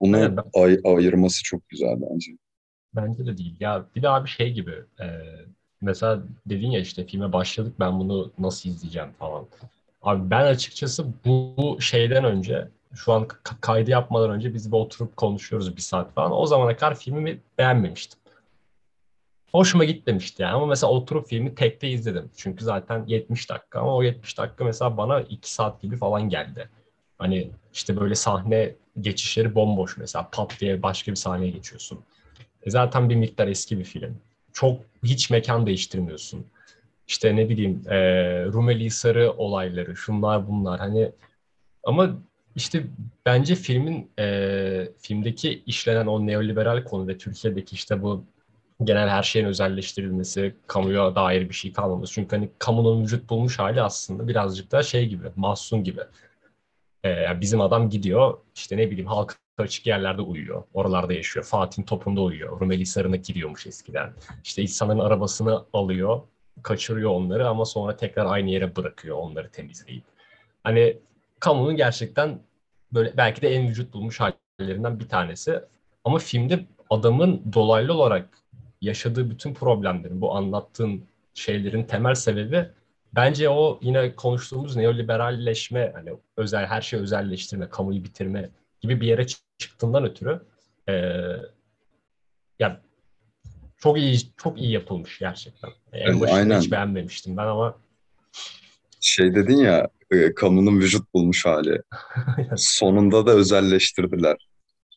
Onu 0.00 0.18
evet, 0.18 0.38
ay- 0.54 0.80
ayırması 0.84 1.42
çok 1.44 1.68
güzel 1.68 1.96
bence. 2.00 2.32
Bence 3.02 3.26
de 3.26 3.38
değil. 3.38 3.54
Ya 3.60 3.84
bir 3.96 4.02
daha 4.02 4.24
bir 4.24 4.30
şey 4.30 4.52
gibi. 4.52 4.74
E, 5.00 5.06
mesela 5.80 6.22
dedin 6.46 6.70
ya 6.70 6.80
işte 6.80 7.06
filme 7.06 7.32
başladık 7.32 7.74
ben 7.80 8.00
bunu 8.00 8.30
nasıl 8.38 8.70
izleyeceğim 8.70 9.12
falan. 9.18 9.46
Abi 10.02 10.30
ben 10.30 10.44
açıkçası 10.44 11.06
bu 11.24 11.76
şeyden 11.80 12.24
önce 12.24 12.68
şu 12.94 13.12
an 13.12 13.28
kaydı 13.60 13.90
yapmadan 13.90 14.30
önce 14.30 14.54
biz 14.54 14.72
bir 14.72 14.76
oturup 14.76 15.16
konuşuyoruz 15.16 15.76
bir 15.76 15.82
saat 15.82 16.14
falan. 16.14 16.32
O 16.32 16.46
zamana 16.46 16.76
kadar 16.76 16.94
filmi 16.98 17.40
beğenmemiştim. 17.58 18.18
Hoşuma 19.52 19.84
gitmemişti 19.84 20.42
yani 20.42 20.52
ama 20.52 20.66
mesela 20.66 20.92
oturup 20.92 21.28
filmi 21.28 21.54
tekte 21.54 21.88
izledim. 21.88 22.30
Çünkü 22.36 22.64
zaten 22.64 23.04
70 23.06 23.50
dakika 23.50 23.80
ama 23.80 23.96
o 23.96 24.02
70 24.02 24.38
dakika 24.38 24.64
mesela 24.64 24.96
bana 24.96 25.20
2 25.20 25.52
saat 25.52 25.82
gibi 25.82 25.96
falan 25.96 26.28
geldi. 26.28 26.68
Hani 27.18 27.50
işte 27.72 27.96
böyle 28.00 28.14
sahne 28.14 28.74
geçişleri 29.00 29.54
bomboş 29.54 29.96
mesela 29.96 30.28
pat 30.32 30.60
diye 30.60 30.82
başka 30.82 31.10
bir 31.10 31.16
sahneye 31.16 31.50
geçiyorsun. 31.50 31.98
E 32.62 32.70
zaten 32.70 33.10
bir 33.10 33.16
miktar 33.16 33.48
eski 33.48 33.78
bir 33.78 33.84
film. 33.84 34.16
Çok 34.52 34.80
hiç 35.04 35.30
mekan 35.30 35.66
değiştirmiyorsun 35.66 36.46
işte 37.08 37.36
ne 37.36 37.48
bileyim 37.48 37.82
e, 37.88 37.96
Rumeli 38.44 38.84
Hisarı 38.84 39.32
olayları, 39.32 39.96
şunlar 39.96 40.48
bunlar 40.48 40.80
hani 40.80 41.12
ama 41.84 42.10
işte 42.56 42.84
bence 43.26 43.54
filmin 43.54 44.10
e, 44.18 44.88
filmdeki 44.98 45.62
işlenen 45.66 46.06
o 46.06 46.26
neoliberal 46.26 46.84
konu 46.84 47.08
ve 47.08 47.18
Türkiye'deki 47.18 47.74
işte 47.74 48.02
bu 48.02 48.24
genel 48.84 49.08
her 49.08 49.22
şeyin 49.22 49.46
özelleştirilmesi, 49.46 50.54
kamuya 50.66 51.14
dair 51.14 51.48
bir 51.48 51.54
şey 51.54 51.72
kalmaması. 51.72 52.12
Çünkü 52.12 52.36
hani 52.36 52.50
kamunun 52.58 53.02
vücut 53.02 53.30
bulmuş 53.30 53.58
hali 53.58 53.82
aslında 53.82 54.28
birazcık 54.28 54.72
da 54.72 54.82
şey 54.82 55.08
gibi, 55.08 55.26
mahzun 55.36 55.84
gibi. 55.84 56.00
Ee, 57.04 57.08
yani 57.10 57.40
bizim 57.40 57.60
adam 57.60 57.90
gidiyor, 57.90 58.38
işte 58.54 58.76
ne 58.76 58.90
bileyim 58.90 59.06
halka 59.06 59.34
açık 59.62 59.86
yerlerde 59.86 60.22
uyuyor. 60.22 60.62
Oralarda 60.74 61.12
yaşıyor. 61.12 61.46
Fatih'in 61.46 61.86
topunda 61.86 62.20
uyuyor. 62.20 62.60
Rumeli 62.60 62.80
Hisarı'na 62.80 63.16
gidiyormuş 63.16 63.66
eskiden. 63.66 64.12
İşte 64.44 64.62
insanların 64.62 64.98
arabasını 64.98 65.64
alıyor 65.72 66.20
kaçırıyor 66.62 67.10
onları 67.10 67.48
ama 67.48 67.64
sonra 67.64 67.96
tekrar 67.96 68.26
aynı 68.26 68.50
yere 68.50 68.76
bırakıyor 68.76 69.16
onları 69.16 69.50
temizleyip. 69.50 70.04
Hani 70.64 70.96
kamunun 71.40 71.76
gerçekten 71.76 72.40
böyle 72.92 73.16
belki 73.16 73.42
de 73.42 73.48
en 73.48 73.68
vücut 73.68 73.92
bulmuş 73.94 74.20
hallerinden 74.20 75.00
bir 75.00 75.08
tanesi. 75.08 75.60
Ama 76.04 76.18
filmde 76.18 76.66
adamın 76.90 77.52
dolaylı 77.52 77.94
olarak 77.94 78.28
yaşadığı 78.80 79.30
bütün 79.30 79.54
problemlerin, 79.54 80.20
bu 80.20 80.36
anlattığın 80.36 81.04
şeylerin 81.34 81.82
temel 81.82 82.14
sebebi 82.14 82.68
bence 83.14 83.48
o 83.50 83.78
yine 83.82 84.14
konuştuğumuz 84.14 84.76
neoliberalleşme, 84.76 85.92
hani 85.94 86.10
özel 86.36 86.66
her 86.66 86.80
şeyi 86.80 87.02
özelleştirme, 87.02 87.68
kamuyu 87.68 88.04
bitirme 88.04 88.50
gibi 88.80 89.00
bir 89.00 89.06
yere 89.06 89.26
çıktığından 89.58 90.04
ötürü 90.04 90.40
e, 90.88 90.92
ya 92.58 92.80
çok 93.78 93.98
iyi 93.98 94.18
çok 94.36 94.58
iyi 94.58 94.70
yapılmış 94.70 95.18
gerçekten. 95.18 95.70
En 95.92 96.20
başında 96.20 96.36
Aynen. 96.36 96.60
hiç 96.60 96.70
beğenmemiştim 96.72 97.36
ben 97.36 97.46
ama 97.46 97.78
şey 99.00 99.34
dedin 99.34 99.56
ya 99.56 99.88
e, 100.10 100.34
kamunun 100.34 100.78
vücut 100.78 101.14
bulmuş 101.14 101.46
hali. 101.46 101.82
Sonunda 102.56 103.26
da 103.26 103.30
özelleştirdiler. 103.30 104.48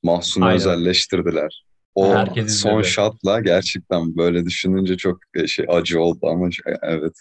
Mahsun'u 0.03 0.45
Aynen. 0.45 0.55
özelleştirdiler. 0.55 1.65
O 1.95 2.13
Herkes 2.13 2.61
son 2.61 2.81
shotla 2.81 3.39
gerçekten 3.39 4.17
böyle 4.17 4.45
düşününce 4.45 4.97
çok 4.97 5.19
e, 5.35 5.47
şey 5.47 5.65
acı 5.69 6.01
oldu 6.01 6.19
ama 6.27 6.47
e, 6.47 6.77
evet. 6.81 7.13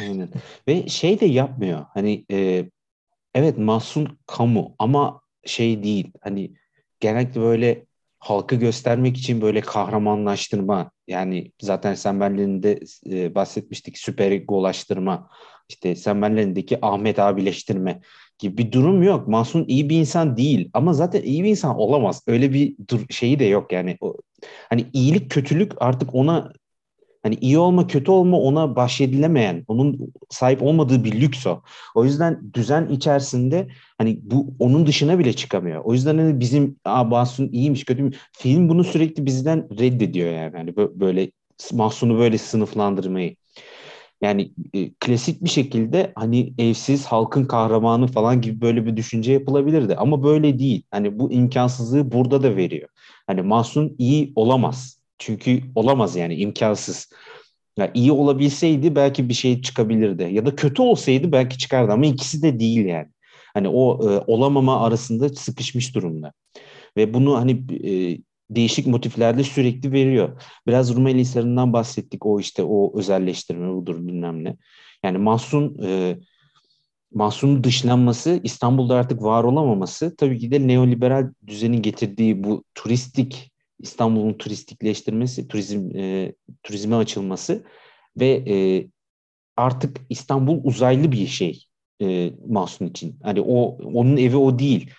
Aynen. 0.00 0.28
Ve 0.68 0.88
şey 0.88 1.20
de 1.20 1.26
yapmıyor. 1.26 1.86
Hani 1.94 2.24
e, 2.30 2.68
evet 3.34 3.58
Mahsun 3.58 4.18
kamu 4.26 4.74
ama 4.78 5.20
şey 5.44 5.82
değil. 5.82 6.12
Hani 6.20 6.50
genellikle 7.00 7.40
böyle 7.40 7.86
halkı 8.18 8.54
göstermek 8.56 9.18
için 9.18 9.40
böyle 9.42 9.60
kahramanlaştırma 9.60 10.90
yani 11.08 11.52
zaten 11.62 11.94
Semberlerinde 11.94 12.80
e, 13.10 13.34
bahsetmiştik 13.34 13.98
süper 13.98 14.30
egolaştırma 14.30 15.30
işte 15.68 15.96
Semberlerindeki 15.96 16.78
Ahmet 16.82 17.18
abileştirme 17.18 18.00
gibi 18.38 18.58
bir 18.58 18.72
durum 18.72 19.02
yok. 19.02 19.28
Mahsun 19.28 19.64
iyi 19.68 19.88
bir 19.88 19.96
insan 19.96 20.36
değil 20.36 20.70
ama 20.72 20.92
zaten 20.92 21.22
iyi 21.22 21.44
bir 21.44 21.48
insan 21.48 21.78
olamaz. 21.78 22.22
Öyle 22.26 22.52
bir 22.52 22.76
dur 22.88 23.00
şeyi 23.10 23.38
de 23.38 23.44
yok 23.44 23.72
yani. 23.72 23.96
O, 24.00 24.16
hani 24.68 24.86
iyilik 24.92 25.30
kötülük 25.30 25.72
artık 25.76 26.14
ona 26.14 26.52
Hani 27.22 27.34
iyi 27.34 27.58
olma 27.58 27.86
kötü 27.86 28.10
olma 28.10 28.40
ona 28.40 28.76
bahşedilemeyen, 28.76 29.64
onun 29.68 30.12
sahip 30.30 30.62
olmadığı 30.62 31.04
bir 31.04 31.20
lüks 31.20 31.46
o. 31.46 31.62
O 31.94 32.04
yüzden 32.04 32.52
düzen 32.54 32.88
içerisinde 32.88 33.68
hani 33.98 34.18
bu 34.22 34.54
onun 34.58 34.86
dışına 34.86 35.18
bile 35.18 35.32
çıkamıyor. 35.32 35.84
O 35.84 35.92
yüzden 35.92 36.18
hani 36.18 36.40
bizim 36.40 36.76
Aa, 36.84 37.24
iyiymiş 37.52 37.84
kötü 37.84 38.02
mü? 38.02 38.10
Film 38.32 38.68
bunu 38.68 38.84
sürekli 38.84 39.26
bizden 39.26 39.78
reddediyor 39.78 40.32
yani. 40.32 40.56
Hani 40.56 40.76
böyle 40.76 41.30
Mahsun'u 41.72 42.18
böyle 42.18 42.38
sınıflandırmayı. 42.38 43.36
Yani 44.22 44.52
e, 44.74 44.90
klasik 45.00 45.44
bir 45.44 45.48
şekilde 45.48 46.12
hani 46.14 46.54
evsiz 46.58 47.06
halkın 47.06 47.44
kahramanı 47.44 48.06
falan 48.06 48.40
gibi 48.40 48.60
böyle 48.60 48.86
bir 48.86 48.96
düşünce 48.96 49.32
yapılabilirdi. 49.32 49.96
Ama 49.96 50.22
böyle 50.22 50.58
değil. 50.58 50.82
Hani 50.90 51.18
bu 51.18 51.32
imkansızlığı 51.32 52.12
burada 52.12 52.42
da 52.42 52.56
veriyor. 52.56 52.88
Hani 53.26 53.42
Mahsun 53.42 53.94
iyi 53.98 54.32
olamaz 54.36 54.99
çünkü 55.20 55.62
olamaz 55.74 56.16
yani 56.16 56.34
imkansız. 56.34 57.10
Ya 57.76 57.90
iyi 57.94 58.12
olabilseydi 58.12 58.96
belki 58.96 59.28
bir 59.28 59.34
şey 59.34 59.62
çıkabilirdi. 59.62 60.28
Ya 60.32 60.46
da 60.46 60.56
kötü 60.56 60.82
olsaydı 60.82 61.32
belki 61.32 61.58
çıkardı 61.58 61.92
ama 61.92 62.06
ikisi 62.06 62.42
de 62.42 62.60
değil 62.60 62.86
yani. 62.86 63.08
Hani 63.54 63.68
o 63.68 64.10
e, 64.10 64.18
olamama 64.26 64.86
arasında 64.86 65.28
sıkışmış 65.28 65.94
durumda. 65.94 66.32
Ve 66.96 67.14
bunu 67.14 67.38
hani 67.38 67.64
e, 67.84 68.18
değişik 68.50 68.86
motiflerle 68.86 69.44
sürekli 69.44 69.92
veriyor. 69.92 70.42
Biraz 70.66 70.96
Rumeli 70.96 71.18
Hisarı'ndan 71.18 71.72
bahsettik. 71.72 72.26
O 72.26 72.40
işte 72.40 72.62
o 72.62 72.98
özelleştirme 72.98 73.74
budur 73.74 74.06
bilmem 74.06 74.44
ne. 74.44 74.56
Yani 75.04 75.18
Mahsun 75.18 75.82
e, 75.84 76.16
Mahsun'un 77.14 77.64
dışlanması, 77.64 78.40
İstanbul'da 78.44 78.94
artık 78.94 79.22
var 79.22 79.44
olamaması 79.44 80.16
tabii 80.16 80.38
ki 80.38 80.50
de 80.50 80.68
neoliberal 80.68 81.32
düzenin 81.46 81.82
getirdiği 81.82 82.44
bu 82.44 82.64
turistik 82.74 83.49
İstanbul'un 83.82 84.32
turistikleştirmesi, 84.32 85.48
turizm 85.48 85.96
e, 85.96 86.32
turizme 86.62 86.96
açılması 86.96 87.64
ve 88.20 88.44
e, 88.48 88.86
artık 89.56 90.00
İstanbul 90.08 90.60
uzaylı 90.64 91.12
bir 91.12 91.26
şey 91.26 91.64
e, 92.02 92.32
Mahsun 92.48 92.86
için. 92.86 93.18
Hani 93.22 93.40
o 93.40 93.78
onun 93.94 94.16
evi 94.16 94.36
o 94.36 94.58
değil. 94.58 94.90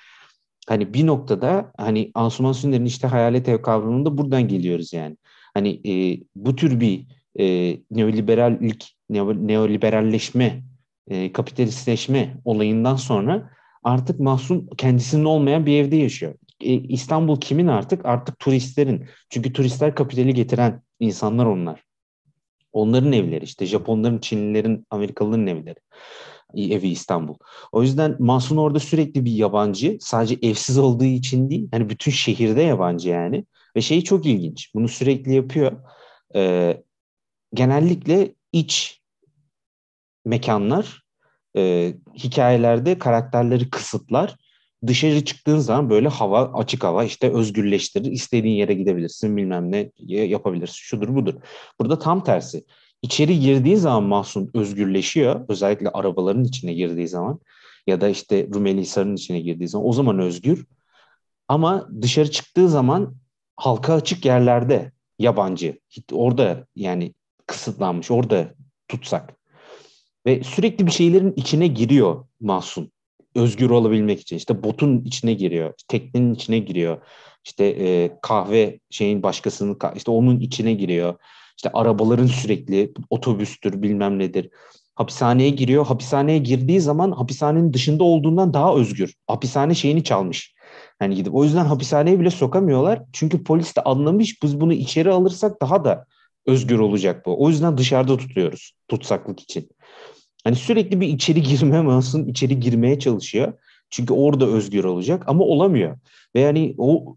Hani 0.68 0.94
bir 0.94 1.08
noktada 1.08 1.72
hani 1.78 2.12
Asuman 2.14 2.52
Sünder'in 2.52 2.86
işte 2.86 3.08
hayalet 3.08 3.50
ev 3.50 3.62
kavramında 3.62 4.18
buradan 4.18 4.48
geliyoruz 4.48 4.94
yani. 4.94 5.18
Hani 5.54 5.82
e, 5.88 6.24
bu 6.36 6.56
tür 6.56 6.80
bir 6.80 7.06
e, 7.40 7.78
neoliberallik, 7.92 8.98
neoliberalleşme, 9.10 10.64
e, 11.08 11.34
kapitalistleşme 11.34 12.38
olayından 12.46 12.96
sonra 12.96 13.50
artık 13.84 14.20
Mahsun 14.20 14.70
kendisinin 14.78 15.26
olmayan 15.26 15.66
bir 15.66 15.78
evde 15.78 15.96
yaşıyor. 15.96 16.36
E, 16.64 16.74
İstanbul 16.74 17.40
kimin 17.40 17.68
artık? 17.68 18.06
Artık 18.06 18.40
turistlerin. 18.40 19.06
Çünkü 19.30 19.54
turistler 19.54 19.96
kapitali 19.96 20.34
getiren 20.34 20.82
insanlar 21.00 21.46
onlar. 21.46 21.84
Onların 22.74 23.14
evleri 23.14 23.46
işte 23.46 23.66
Japonların, 23.66 24.20
Çinlilerin, 24.20 24.88
Amerikalıların 24.90 25.48
evleri. 25.48 25.80
Evi 26.56 26.88
İstanbul. 26.88 27.36
O 27.72 27.82
yüzden 27.82 28.16
Mahsun 28.20 28.58
orada 28.58 28.80
sürekli 28.80 29.26
bir 29.26 29.32
yabancı. 29.32 29.98
Sadece 30.02 30.38
evsiz 30.42 30.78
olduğu 30.78 31.04
için 31.04 31.50
değil. 31.50 31.68
Hani 31.72 31.90
bütün 31.90 32.12
şehirde 32.12 32.62
yabancı 32.62 33.10
yani. 33.10 33.46
Ve 33.76 33.82
şey 33.82 34.04
çok 34.04 34.26
ilginç. 34.26 34.76
Bunu 34.76 34.88
sürekli 34.88 35.34
yapıyor. 35.34 35.72
Ee, 36.36 36.84
genellikle 37.54 38.36
iç 38.52 39.02
mekanlar 40.26 41.04
e, 41.58 41.94
hikayelerde 42.16 43.00
karakterleri 43.00 43.70
kısıtlar. 43.70 44.36
Dışarı 44.88 45.26
çıktığın 45.26 45.60
zaman 45.60 45.90
böyle 45.90 46.08
hava, 46.08 46.54
açık 46.54 46.84
hava 46.84 47.04
işte 47.04 47.34
özgürleştirir. 47.34 48.12
İstediğin 48.12 48.56
yere 48.56 48.74
gidebilirsin 48.74 49.38
bilmem 49.38 49.72
ne 49.72 49.92
yapabilirsin. 50.08 50.76
Şudur 50.76 51.16
budur. 51.16 51.34
Burada 51.80 52.00
tam 52.00 52.24
tersi. 52.24 52.66
İçeri 53.02 53.40
girdiği 53.40 53.78
zaman 53.78 54.04
Mahsun 54.04 54.52
özgürleşiyor. 54.54 55.46
Özellikle 55.50 55.90
arabaların 55.90 56.44
içine 56.44 56.74
girdiği 56.74 57.08
zaman 57.08 57.40
ya 57.88 58.02
da 58.02 58.10
işte 58.10 58.48
Rumeli 58.54 58.82
Hisarı'nın 58.82 59.16
içine 59.16 59.40
girdiği 59.40 59.68
zaman 59.68 59.88
o 59.88 59.94
zaman 59.94 60.20
özgür. 60.20 60.66
Ama 61.48 61.90
dışarı 62.02 62.32
çıktığı 62.32 62.70
zaman 62.70 63.16
halka 63.56 63.94
açık 63.94 64.26
yerlerde 64.26 64.92
yabancı. 65.20 65.80
Orada 66.12 66.68
yani 66.76 67.14
kısıtlanmış, 67.48 68.12
orada 68.12 68.54
tutsak. 68.88 69.36
Ve 70.26 70.44
sürekli 70.44 70.86
bir 70.86 70.92
şeylerin 70.92 71.34
içine 71.36 71.68
giriyor 71.68 72.26
Mahsun. 72.40 72.92
Özgür 73.36 73.70
olabilmek 73.70 74.20
için. 74.20 74.38
İşte 74.38 74.64
botun 74.64 75.02
içine 75.06 75.34
giriyor, 75.34 75.74
teknenin 75.88 76.34
içine 76.34 76.60
giriyor. 76.60 76.98
İşte 77.46 77.66
e, 77.66 78.18
kahve 78.22 78.80
şeyin 78.90 79.24
başkasının 79.24 79.78
işte 79.96 80.12
onun 80.12 80.40
içine 80.40 80.74
giriyor. 80.74 81.16
İşte 81.58 81.70
arabaların 81.74 82.26
sürekli 82.28 82.94
otobüstür 83.10 83.82
bilmem 83.82 84.20
nedir. 84.20 84.50
Hapishaneye 84.96 85.50
giriyor. 85.50 85.86
Hapishaneye 85.86 86.38
girdiği 86.38 86.82
zaman 86.82 87.12
hapishanenin 87.12 87.74
dışında 87.74 88.04
olduğundan 88.04 88.54
daha 88.54 88.76
özgür. 88.76 89.14
Hapishane 89.28 89.76
şeyini 89.76 90.04
çalmış. 90.04 90.54
Yani 91.02 91.16
gidip 91.16 91.36
o 91.36 91.44
yüzden 91.44 91.66
hapishaneye 91.66 92.20
bile 92.20 92.30
sokamıyorlar. 92.30 93.02
Çünkü 93.14 93.44
polis 93.44 93.76
de 93.76 93.82
anlamış 93.82 94.44
biz 94.44 94.62
bunu 94.62 94.74
içeri 94.74 95.12
alırsak 95.12 95.62
daha 95.62 95.86
da 95.86 96.06
özgür 96.46 96.80
olacak 96.80 97.26
bu. 97.26 97.44
O 97.44 97.50
yüzden 97.50 97.78
dışarıda 97.78 98.18
tutuyoruz 98.18 98.74
tutsaklık 98.88 99.40
için. 99.40 99.70
Hani 100.44 100.56
sürekli 100.56 101.02
bir 101.02 101.08
içeri 101.08 101.42
girme 101.50 101.82
masın 101.82 102.28
içeri 102.28 102.60
girmeye 102.60 103.00
çalışıyor. 103.00 103.54
Çünkü 103.90 104.14
orada 104.14 104.46
özgür 104.46 104.84
olacak 104.84 105.24
ama 105.28 105.44
olamıyor. 105.44 105.98
Ve 106.36 106.40
yani 106.40 106.76
o 106.78 107.16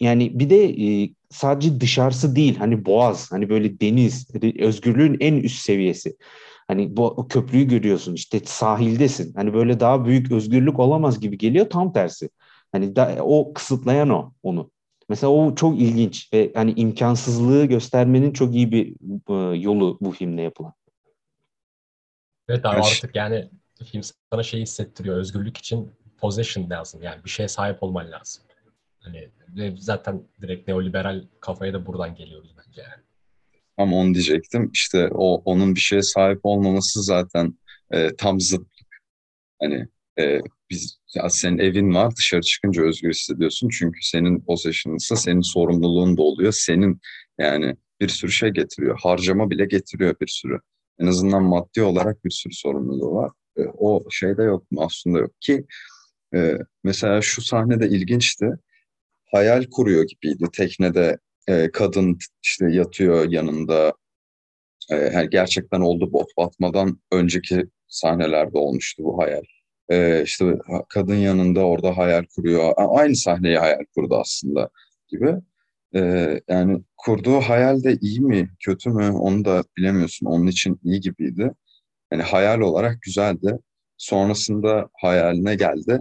yani 0.00 0.38
bir 0.38 0.50
de 0.50 0.64
e, 0.64 1.10
sadece 1.30 1.80
dışarısı 1.80 2.36
değil 2.36 2.56
hani 2.56 2.84
boğaz 2.84 3.32
hani 3.32 3.48
böyle 3.48 3.80
deniz 3.80 4.28
özgürlüğün 4.58 5.16
en 5.20 5.34
üst 5.34 5.60
seviyesi. 5.60 6.16
Hani 6.68 6.96
bu 6.96 7.06
o 7.06 7.28
köprüyü 7.28 7.68
görüyorsun 7.68 8.14
işte 8.14 8.40
sahildesin. 8.44 9.34
Hani 9.34 9.54
böyle 9.54 9.80
daha 9.80 10.04
büyük 10.04 10.32
özgürlük 10.32 10.78
olamaz 10.78 11.20
gibi 11.20 11.38
geliyor 11.38 11.70
tam 11.70 11.92
tersi. 11.92 12.30
Hani 12.72 12.96
da, 12.96 13.16
o 13.22 13.52
kısıtlayan 13.54 14.10
o 14.10 14.32
onu. 14.42 14.70
Mesela 15.08 15.32
o 15.32 15.54
çok 15.54 15.80
ilginç 15.80 16.32
ve 16.32 16.52
hani 16.54 16.72
imkansızlığı 16.76 17.64
göstermenin 17.64 18.32
çok 18.32 18.54
iyi 18.54 18.72
bir 18.72 18.94
e, 19.28 19.58
yolu 19.58 19.98
bu 20.00 20.10
filmde 20.10 20.42
yapılan. 20.42 20.72
Evet 22.48 22.66
abi 22.66 22.80
artık 22.80 23.16
yani 23.16 23.50
film 23.84 24.02
sana 24.32 24.42
şey 24.42 24.60
hissettiriyor. 24.60 25.16
Özgürlük 25.16 25.56
için 25.56 25.92
possession 26.18 26.70
lazım. 26.70 27.02
Yani 27.02 27.24
bir 27.24 27.30
şeye 27.30 27.48
sahip 27.48 27.82
olman 27.82 28.10
lazım. 28.10 28.44
Hani 29.00 29.30
zaten 29.78 30.22
direkt 30.42 30.68
neoliberal 30.68 31.24
kafaya 31.40 31.74
da 31.74 31.86
buradan 31.86 32.14
geliyoruz 32.14 32.54
bence 32.58 32.82
yani. 32.82 33.02
Ama 33.76 33.96
onu 33.96 34.14
diyecektim. 34.14 34.70
İşte 34.74 35.08
o 35.12 35.42
onun 35.44 35.74
bir 35.74 35.80
şeye 35.80 36.02
sahip 36.02 36.40
olmaması 36.42 37.02
zaten 37.02 37.58
e, 37.90 38.16
tam 38.16 38.40
zıt. 38.40 38.66
Hani 39.60 39.88
e, 40.18 40.40
biz 40.70 40.98
ya 41.14 41.30
senin 41.30 41.58
evin 41.58 41.94
var 41.94 42.16
dışarı 42.16 42.40
çıkınca 42.40 42.82
özgür 42.82 43.10
hissediyorsun 43.10 43.68
çünkü 43.78 43.98
senin 44.02 44.40
possession'ınsa 44.40 45.16
senin 45.16 45.40
sorumluluğun 45.40 46.16
da 46.16 46.22
oluyor. 46.22 46.52
Senin 46.52 47.00
yani 47.38 47.76
bir 48.00 48.08
sürü 48.08 48.32
şey 48.32 48.50
getiriyor. 48.50 48.98
Harcama 49.02 49.50
bile 49.50 49.64
getiriyor 49.64 50.14
bir 50.20 50.26
sürü. 50.26 50.58
En 51.00 51.06
azından 51.06 51.42
maddi 51.42 51.82
olarak 51.82 52.24
bir 52.24 52.30
sürü 52.30 52.54
sorumluluğu 52.54 53.14
var. 53.14 53.30
E, 53.58 53.62
o 53.78 54.10
şeyde 54.10 54.42
yok 54.42 54.64
aslında 54.76 55.18
yok 55.18 55.32
ki 55.40 55.66
e, 56.34 56.54
mesela 56.84 57.22
şu 57.22 57.42
sahnede 57.42 57.88
ilginçti. 57.88 58.50
Hayal 59.32 59.64
kuruyor 59.70 60.04
gibiydi. 60.04 60.44
Teknede 60.52 61.18
e, 61.48 61.70
kadın 61.70 62.18
işte 62.42 62.66
yatıyor 62.70 63.30
yanında. 63.30 63.92
E, 64.92 65.26
gerçekten 65.30 65.80
oldu 65.80 66.12
bot 66.12 66.36
batmadan 66.36 67.00
önceki 67.12 67.64
sahnelerde 67.88 68.58
olmuştu 68.58 69.04
bu 69.04 69.18
hayal 69.22 69.42
e, 69.90 70.22
işte 70.22 70.58
kadın 70.88 71.14
yanında 71.14 71.60
orada 71.66 71.96
hayal 71.96 72.24
kuruyor. 72.36 72.72
Aynı 72.76 73.16
sahneyi 73.16 73.58
hayal 73.58 73.84
kurdu 73.94 74.16
aslında 74.16 74.70
gibi. 75.08 75.34
E, 75.94 76.00
yani 76.48 76.82
kurduğu 76.96 77.40
hayal 77.40 77.82
de 77.82 77.96
iyi 78.00 78.20
mi 78.20 78.50
kötü 78.64 78.90
mü 78.90 79.10
onu 79.10 79.44
da 79.44 79.64
bilemiyorsun. 79.76 80.26
Onun 80.26 80.46
için 80.46 80.80
iyi 80.84 81.00
gibiydi. 81.00 81.50
Yani 82.12 82.22
hayal 82.22 82.60
olarak 82.60 83.02
güzeldi. 83.02 83.58
Sonrasında 83.96 84.88
hayaline 85.00 85.54
geldi. 85.54 86.00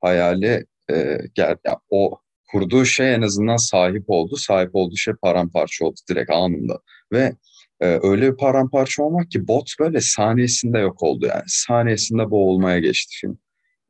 Hayali 0.00 0.66
e, 0.90 1.18
gel, 1.34 1.56
yani 1.66 1.78
o 1.90 2.20
kurduğu 2.52 2.84
şey 2.84 3.14
en 3.14 3.22
azından 3.22 3.56
sahip 3.56 4.04
oldu. 4.08 4.36
Sahip 4.36 4.70
olduğu 4.72 4.96
şey 4.96 5.14
paramparça 5.22 5.84
oldu 5.84 5.96
direkt 6.08 6.30
anında. 6.30 6.80
Ve 7.12 7.34
e, 7.80 7.98
öyle 8.02 8.32
bir 8.32 8.36
paramparça 8.36 9.02
olmak 9.02 9.30
ki 9.30 9.48
bot 9.48 9.70
böyle 9.80 10.00
saniyesinde 10.00 10.78
yok 10.78 11.02
oldu 11.02 11.26
yani. 11.26 11.44
Saniyesinde 11.46 12.30
boğulmaya 12.30 12.78
geçti 12.78 13.16
film. 13.20 13.38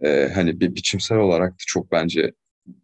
E, 0.05 0.31
hani 0.35 0.61
bir 0.61 0.74
biçimsel 0.74 1.18
olarak 1.18 1.53
da 1.53 1.64
çok 1.66 1.92
bence 1.92 2.33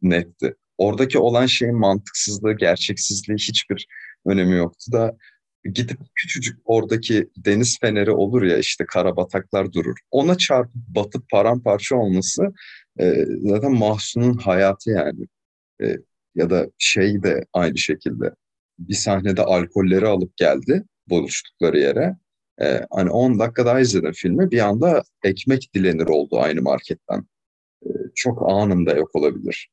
netti. 0.02 0.54
Oradaki 0.78 1.18
olan 1.18 1.46
şeyin 1.46 1.76
mantıksızlığı, 1.76 2.52
gerçeksizliği 2.52 3.38
hiçbir 3.38 3.86
önemi 4.26 4.56
yoktu 4.56 4.92
da 4.92 5.16
gidip 5.74 5.98
küçücük 6.14 6.58
oradaki 6.64 7.30
deniz 7.36 7.78
feneri 7.80 8.10
olur 8.10 8.42
ya 8.42 8.58
işte 8.58 8.86
karabataklar 8.86 9.72
durur. 9.72 9.96
Ona 10.10 10.38
çarpıp 10.38 10.74
batıp 10.74 11.30
paramparça 11.30 11.96
olması 11.96 12.42
e, 13.00 13.24
zaten 13.42 13.72
Mahsun'un 13.72 14.34
hayatı 14.34 14.90
yani. 14.90 15.26
E, 15.82 15.96
ya 16.34 16.50
da 16.50 16.66
şey 16.78 17.22
de 17.22 17.44
aynı 17.52 17.78
şekilde 17.78 18.34
bir 18.78 18.94
sahnede 18.94 19.42
alkolleri 19.42 20.06
alıp 20.06 20.36
geldi 20.36 20.84
buluştukları 21.08 21.78
yere. 21.78 22.16
E, 22.62 22.80
hani 22.90 23.10
10 23.10 23.38
dakika 23.38 23.66
daha 23.66 23.80
izledim 23.80 24.12
filmi. 24.12 24.50
Bir 24.50 24.60
anda 24.60 25.02
ekmek 25.24 25.74
dilenir 25.74 26.06
oldu 26.06 26.40
aynı 26.40 26.62
marketten. 26.62 27.26
E, 27.86 27.88
çok 28.14 28.50
anında 28.50 28.94
yok 28.94 29.16
olabilir. 29.16 29.68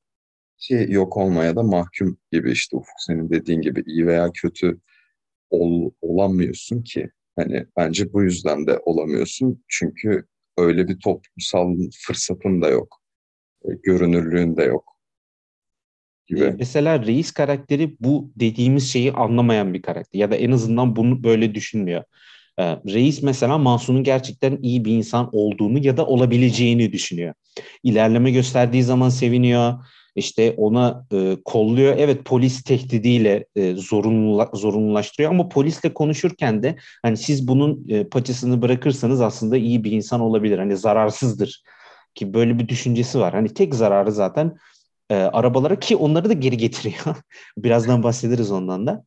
Ki 0.63 0.85
yok 0.89 1.17
olmaya 1.17 1.55
da 1.55 1.63
mahkum 1.63 2.17
gibi 2.31 2.51
işte 2.51 2.77
Ufuk 2.77 2.95
senin 2.99 3.29
dediğin 3.29 3.61
gibi 3.61 3.83
iyi 3.85 4.07
veya 4.07 4.31
kötü 4.31 4.79
ol, 5.49 5.91
olamıyorsun 6.01 6.83
ki. 6.83 7.09
Hani 7.35 7.65
bence 7.77 8.13
bu 8.13 8.23
yüzden 8.23 8.67
de 8.67 8.79
olamıyorsun. 8.85 9.63
Çünkü 9.67 10.25
öyle 10.57 10.87
bir 10.87 10.99
toplumsal 10.99 11.77
fırsatın 12.07 12.61
da 12.61 12.69
yok. 12.69 13.01
E, 13.65 13.69
görünürlüğün 13.83 14.57
de 14.57 14.63
yok 14.63 14.93
gibi. 16.27 16.43
Ee, 16.43 16.55
mesela 16.57 17.05
reis 17.05 17.31
karakteri 17.31 17.95
bu 17.99 18.31
dediğimiz 18.35 18.91
şeyi 18.91 19.13
anlamayan 19.13 19.73
bir 19.73 19.81
karakter 19.81 20.19
ya 20.19 20.31
da 20.31 20.35
en 20.35 20.51
azından 20.51 20.95
bunu 20.95 21.23
böyle 21.23 21.55
düşünmüyor. 21.55 22.03
Ee, 22.59 22.63
reis 22.63 23.23
mesela 23.23 23.57
Mansur'un 23.57 24.03
gerçekten 24.03 24.57
iyi 24.61 24.85
bir 24.85 24.91
insan 24.91 25.29
olduğunu 25.31 25.85
ya 25.85 25.97
da 25.97 26.05
olabileceğini 26.05 26.93
düşünüyor. 26.93 27.33
İlerleme 27.83 28.31
gösterdiği 28.31 28.83
zaman 28.83 29.09
seviniyor. 29.09 29.73
İşte 30.15 30.53
ona 30.57 31.05
e, 31.13 31.37
kolluyor. 31.45 31.95
Evet 31.97 32.25
polis 32.25 32.63
tehdidiyle 32.63 33.45
e, 33.55 33.75
zorunlu, 33.75 34.49
zorunlulaştırıyor 34.53 35.31
ama 35.31 35.49
polisle 35.49 35.93
konuşurken 35.93 36.63
de 36.63 36.75
hani 37.03 37.17
siz 37.17 37.47
bunun 37.47 37.85
e, 37.89 38.03
paçasını 38.03 38.61
bırakırsanız 38.61 39.21
aslında 39.21 39.57
iyi 39.57 39.83
bir 39.83 39.91
insan 39.91 40.21
olabilir. 40.21 40.57
Hani 40.57 40.77
zararsızdır 40.77 41.63
ki 42.15 42.33
böyle 42.33 42.59
bir 42.59 42.67
düşüncesi 42.67 43.19
var. 43.19 43.33
Hani 43.33 43.49
tek 43.49 43.75
zararı 43.75 44.11
zaten 44.11 44.57
e, 45.09 45.15
arabalara 45.15 45.79
ki 45.79 45.95
onları 45.95 46.29
da 46.29 46.33
geri 46.33 46.57
getiriyor. 46.57 47.15
Birazdan 47.57 48.03
bahsederiz 48.03 48.51
ondan 48.51 48.87
da. 48.87 49.05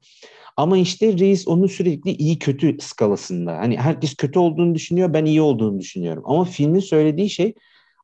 Ama 0.57 0.79
işte 0.79 1.19
reis 1.19 1.49
onun 1.49 1.67
sürekli 1.67 2.11
iyi 2.11 2.39
kötü 2.39 2.77
skalasında. 2.81 3.57
Hani 3.59 3.77
herkes 3.77 4.15
kötü 4.15 4.39
olduğunu 4.39 4.75
düşünüyor, 4.75 5.15
ben 5.15 5.25
iyi 5.25 5.43
olduğunu 5.43 5.81
düşünüyorum. 5.81 6.23
Ama 6.27 6.45
filmin 6.45 6.81
söylediği 6.81 7.31
şey 7.31 7.55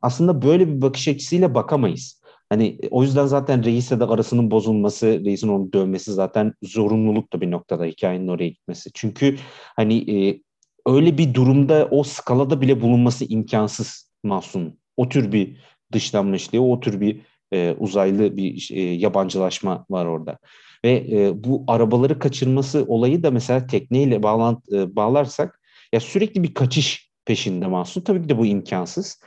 aslında 0.02 0.42
böyle 0.42 0.68
bir 0.68 0.82
bakış 0.82 1.08
açısıyla 1.08 1.54
bakamayız. 1.54 2.21
Hani 2.52 2.78
o 2.90 3.02
yüzden 3.02 3.26
zaten 3.26 3.64
reisle 3.64 4.00
de 4.00 4.04
arasının 4.04 4.50
bozulması, 4.50 5.24
reisin 5.24 5.48
onu 5.48 5.72
dövmesi 5.72 6.12
zaten 6.12 6.54
zorunluluk 6.62 7.32
da 7.32 7.40
bir 7.40 7.50
noktada 7.50 7.84
hikayenin 7.84 8.28
oraya 8.28 8.48
gitmesi. 8.48 8.90
Çünkü 8.94 9.36
hani 9.76 10.10
e, 10.10 10.40
öyle 10.86 11.18
bir 11.18 11.34
durumda 11.34 11.88
o 11.90 12.02
skalada 12.02 12.60
bile 12.60 12.80
bulunması 12.80 13.24
imkansız 13.24 14.10
Mahsun. 14.22 14.78
O 14.96 15.08
tür 15.08 15.32
bir 15.32 15.56
dışlanmışlığı, 15.92 16.60
o 16.60 16.80
tür 16.80 17.00
bir 17.00 17.20
e, 17.52 17.74
uzaylı 17.78 18.36
bir 18.36 18.68
e, 18.72 18.80
yabancılaşma 18.80 19.86
var 19.90 20.06
orada. 20.06 20.38
Ve 20.84 21.06
e, 21.10 21.44
bu 21.44 21.64
arabaları 21.68 22.18
kaçırması 22.18 22.84
olayı 22.88 23.22
da 23.22 23.30
mesela 23.30 23.66
tekneyle 23.66 24.22
bağlant, 24.22 24.72
e, 24.72 24.96
bağlarsak 24.96 25.60
ya 25.92 26.00
sürekli 26.00 26.42
bir 26.42 26.54
kaçış 26.54 27.10
peşinde 27.24 27.66
Mahsun. 27.66 28.00
Tabii 28.00 28.22
ki 28.22 28.28
de 28.28 28.38
bu 28.38 28.46
imkansız. 28.46 29.20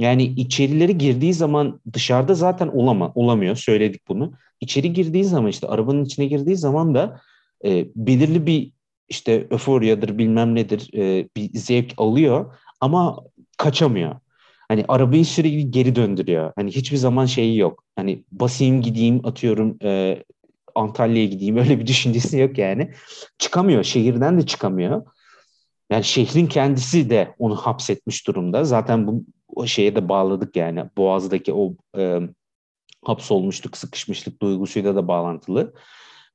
Yani 0.00 0.22
içerileri 0.22 0.98
girdiği 0.98 1.34
zaman 1.34 1.80
dışarıda 1.92 2.34
zaten 2.34 2.68
olama, 2.68 3.12
olamıyor. 3.14 3.56
Söyledik 3.56 4.08
bunu. 4.08 4.32
İçeri 4.60 4.92
girdiği 4.92 5.24
zaman 5.24 5.50
işte 5.50 5.66
arabanın 5.66 6.04
içine 6.04 6.26
girdiği 6.26 6.56
zaman 6.56 6.94
da 6.94 7.20
e, 7.64 7.86
belirli 7.96 8.46
bir 8.46 8.72
işte 9.08 9.46
öforyadır 9.50 10.18
bilmem 10.18 10.54
nedir 10.54 10.90
e, 10.94 11.28
bir 11.36 11.58
zevk 11.58 11.94
alıyor 11.96 12.54
ama 12.80 13.18
kaçamıyor. 13.56 14.16
Hani 14.68 14.84
arabayı 14.88 15.24
sürekli 15.24 15.70
geri 15.70 15.96
döndürüyor. 15.96 16.52
Hani 16.56 16.70
hiçbir 16.70 16.96
zaman 16.96 17.26
şeyi 17.26 17.58
yok. 17.58 17.84
Hani 17.96 18.24
basayım 18.32 18.82
gideyim 18.82 19.26
atıyorum 19.26 19.76
e, 19.82 20.22
Antalya'ya 20.74 21.28
gideyim 21.28 21.56
öyle 21.62 21.78
bir 21.78 21.86
düşüncesi 21.86 22.38
yok 22.38 22.58
yani. 22.58 22.90
Çıkamıyor. 23.38 23.84
Şehirden 23.84 24.38
de 24.38 24.46
çıkamıyor. 24.46 25.02
Yani 25.90 26.04
şehrin 26.04 26.46
kendisi 26.46 27.10
de 27.10 27.34
onu 27.38 27.56
hapsetmiş 27.56 28.26
durumda. 28.26 28.64
Zaten 28.64 29.06
bu 29.06 29.24
o 29.56 29.66
şeye 29.66 29.96
de 29.96 30.08
bağladık 30.08 30.56
yani. 30.56 30.84
Boğaz'daki 30.96 31.52
o 31.52 31.74
e, 31.98 32.20
hapsolmuşluk, 33.04 33.76
sıkışmışlık 33.76 34.42
duygusuyla 34.42 34.94
da 34.96 35.08
bağlantılı. 35.08 35.74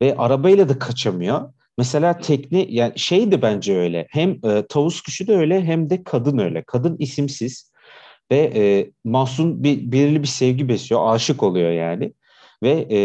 Ve 0.01 0.15
arabayla 0.17 0.69
da 0.69 0.79
kaçamıyor. 0.79 1.53
Mesela 1.77 2.17
tekne 2.17 2.65
yani 2.69 2.99
şey 2.99 3.31
de 3.31 3.41
bence 3.41 3.77
öyle. 3.77 4.07
Hem 4.09 4.39
e, 4.43 4.65
tavus 4.69 5.01
kuşu 5.01 5.27
da 5.27 5.33
öyle 5.33 5.63
hem 5.63 5.89
de 5.89 6.03
kadın 6.03 6.37
öyle. 6.37 6.63
Kadın 6.67 6.95
isimsiz 6.99 7.71
ve 8.31 8.51
e, 8.55 8.91
Mahsun 9.03 9.63
bir 9.63 9.91
belirli 9.91 10.21
bir 10.21 10.27
sevgi 10.27 10.69
besliyor, 10.69 11.13
aşık 11.13 11.43
oluyor 11.43 11.71
yani. 11.71 12.13
Ve 12.63 12.87
e, 12.91 12.99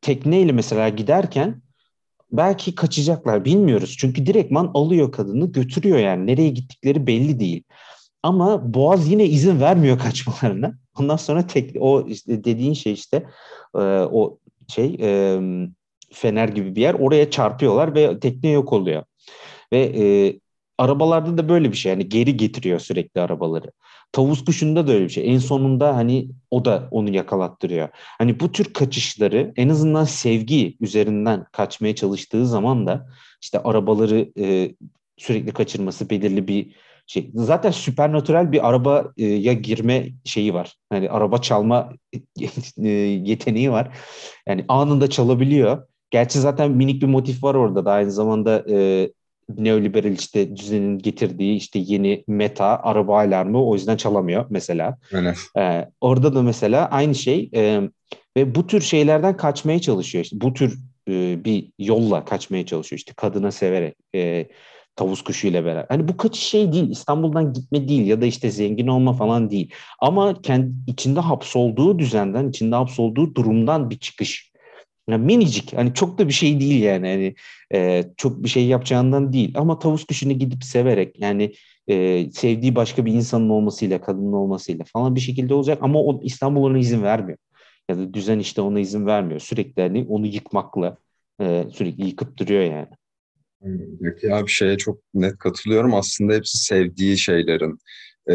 tekneyle 0.00 0.52
mesela 0.52 0.88
giderken 0.88 1.62
belki 2.32 2.74
kaçacaklar 2.74 3.44
bilmiyoruz. 3.44 3.96
Çünkü 3.98 4.26
direktman 4.26 4.70
alıyor 4.74 5.12
kadını 5.12 5.52
götürüyor 5.52 5.98
yani. 5.98 6.26
Nereye 6.26 6.48
gittikleri 6.48 7.06
belli 7.06 7.40
değil. 7.40 7.62
Ama 8.24 8.74
Boğaz 8.74 9.10
yine 9.10 9.26
izin 9.26 9.60
vermiyor 9.60 9.98
kaçmalarına. 10.02 10.74
Ondan 10.98 11.16
sonra 11.16 11.46
tek 11.46 11.76
o 11.80 12.06
işte 12.08 12.44
dediğin 12.44 12.74
şey 12.74 12.92
işte 12.92 13.26
e, 13.74 13.78
o 14.12 14.38
şey 14.68 14.96
e, 15.00 15.40
fener 16.12 16.48
gibi 16.48 16.76
bir 16.76 16.80
yer 16.80 16.94
oraya 16.94 17.30
çarpıyorlar 17.30 17.94
ve 17.94 18.20
tekne 18.20 18.50
yok 18.50 18.72
oluyor. 18.72 19.04
Ve 19.72 19.78
e, 19.78 20.04
arabalarda 20.78 21.38
da 21.38 21.48
böyle 21.48 21.72
bir 21.72 21.76
şey 21.76 21.90
yani 21.90 22.08
geri 22.08 22.36
getiriyor 22.36 22.78
sürekli 22.78 23.20
arabaları. 23.20 23.72
Tavus 24.12 24.44
kuşunda 24.44 24.86
da 24.86 24.92
öyle 24.92 25.04
bir 25.04 25.10
şey. 25.10 25.34
En 25.34 25.38
sonunda 25.38 25.96
hani 25.96 26.28
o 26.50 26.64
da 26.64 26.88
onu 26.90 27.14
yakalattırıyor. 27.14 27.88
Hani 27.92 28.40
bu 28.40 28.52
tür 28.52 28.72
kaçışları 28.72 29.52
en 29.56 29.68
azından 29.68 30.04
sevgi 30.04 30.76
üzerinden 30.80 31.44
kaçmaya 31.52 31.94
çalıştığı 31.94 32.46
zaman 32.46 32.86
da 32.86 33.06
işte 33.42 33.62
arabaları 33.62 34.32
e, 34.38 34.74
sürekli 35.16 35.52
kaçırması 35.52 36.10
belirli 36.10 36.48
bir 36.48 36.74
şey. 37.06 37.30
Zaten 37.34 37.70
süpernatürel 37.70 38.52
bir 38.52 38.68
arabaya 38.68 39.52
girme 39.52 40.08
şeyi 40.24 40.54
var. 40.54 40.74
Hani 40.90 41.10
araba 41.10 41.38
çalma 41.38 41.92
e, 42.82 42.88
yeteneği 42.88 43.70
var. 43.70 43.96
Yani 44.48 44.64
anında 44.68 45.10
çalabiliyor. 45.10 45.86
Gerçi 46.10 46.40
zaten 46.40 46.70
minik 46.70 47.02
bir 47.02 47.06
motif 47.06 47.42
var 47.44 47.54
orada 47.54 47.84
da 47.84 47.92
aynı 47.92 48.12
zamanda 48.12 48.64
e, 48.70 49.08
neoliberal 49.56 50.12
işte 50.12 50.56
düzenin 50.56 50.98
getirdiği 50.98 51.56
işte 51.56 51.78
yeni 51.78 52.24
meta 52.28 52.80
araba 52.82 53.18
alarmı 53.18 53.66
o 53.66 53.74
yüzden 53.74 53.96
çalamıyor 53.96 54.46
mesela. 54.50 54.98
Evet. 55.12 55.38
Ee, 55.58 55.88
orada 56.00 56.34
da 56.34 56.42
mesela 56.42 56.88
aynı 56.90 57.14
şey 57.14 57.50
e, 57.54 57.80
ve 58.36 58.54
bu 58.54 58.66
tür 58.66 58.80
şeylerden 58.80 59.36
kaçmaya 59.36 59.80
çalışıyor. 59.80 60.24
İşte 60.24 60.40
bu 60.40 60.54
tür 60.54 60.78
e, 61.08 61.44
bir 61.44 61.70
yolla 61.78 62.24
kaçmaya 62.24 62.66
çalışıyor. 62.66 62.98
İşte 62.98 63.12
kadına 63.16 63.50
severek 63.50 63.94
e, 64.14 64.48
tavus 64.96 65.22
kuşu 65.22 65.46
ile 65.46 65.64
beraber. 65.64 65.86
Hani 65.88 66.08
bu 66.08 66.16
kaçış 66.16 66.42
şey 66.42 66.72
değil. 66.72 66.90
İstanbul'dan 66.90 67.52
gitme 67.52 67.88
değil 67.88 68.06
ya 68.06 68.20
da 68.20 68.26
işte 68.26 68.50
zengin 68.50 68.86
olma 68.86 69.12
falan 69.12 69.50
değil. 69.50 69.70
Ama 70.00 70.42
kendi 70.42 70.72
içinde 70.86 71.20
hapsolduğu 71.20 71.98
düzenden, 71.98 72.48
içinde 72.48 72.76
hapsolduğu 72.76 73.34
durumdan 73.34 73.90
bir 73.90 73.98
çıkış. 73.98 74.52
Yani 75.08 75.24
minicik 75.24 75.76
hani 75.76 75.94
çok 75.94 76.18
da 76.18 76.28
bir 76.28 76.32
şey 76.32 76.60
değil 76.60 76.82
yani 76.82 77.08
hani 77.08 77.34
e, 77.74 78.04
çok 78.16 78.42
bir 78.44 78.48
şey 78.48 78.66
yapacağından 78.66 79.32
değil 79.32 79.52
ama 79.58 79.78
tavus 79.78 80.04
kuşunu 80.04 80.32
gidip 80.32 80.64
severek 80.64 81.20
yani 81.20 81.54
e, 81.88 82.26
sevdiği 82.32 82.76
başka 82.76 83.06
bir 83.06 83.12
insanın 83.12 83.48
olmasıyla 83.48 84.00
kadının 84.00 84.32
olmasıyla 84.32 84.84
falan 84.92 85.14
bir 85.14 85.20
şekilde 85.20 85.54
olacak 85.54 85.78
ama 85.82 85.98
o 85.98 86.20
İstanbul 86.22 86.62
ona 86.62 86.78
izin 86.78 87.02
vermiyor 87.02 87.38
ya 87.90 87.98
da 87.98 88.14
düzen 88.14 88.38
işte 88.38 88.60
ona 88.60 88.80
izin 88.80 89.06
vermiyor 89.06 89.40
sürekli 89.40 89.82
hani 89.82 90.06
onu 90.08 90.26
yıkmakla 90.26 90.96
e, 91.40 91.64
sürekli 91.72 92.06
yıkıp 92.06 92.36
duruyor 92.38 92.62
yani. 92.62 92.88
Ya 94.22 94.42
bir 94.46 94.50
şeye 94.50 94.76
çok 94.78 95.00
net 95.14 95.38
katılıyorum. 95.38 95.94
Aslında 95.94 96.34
hepsi 96.34 96.58
sevdiği 96.58 97.18
şeylerin. 97.18 97.78
E, 98.30 98.34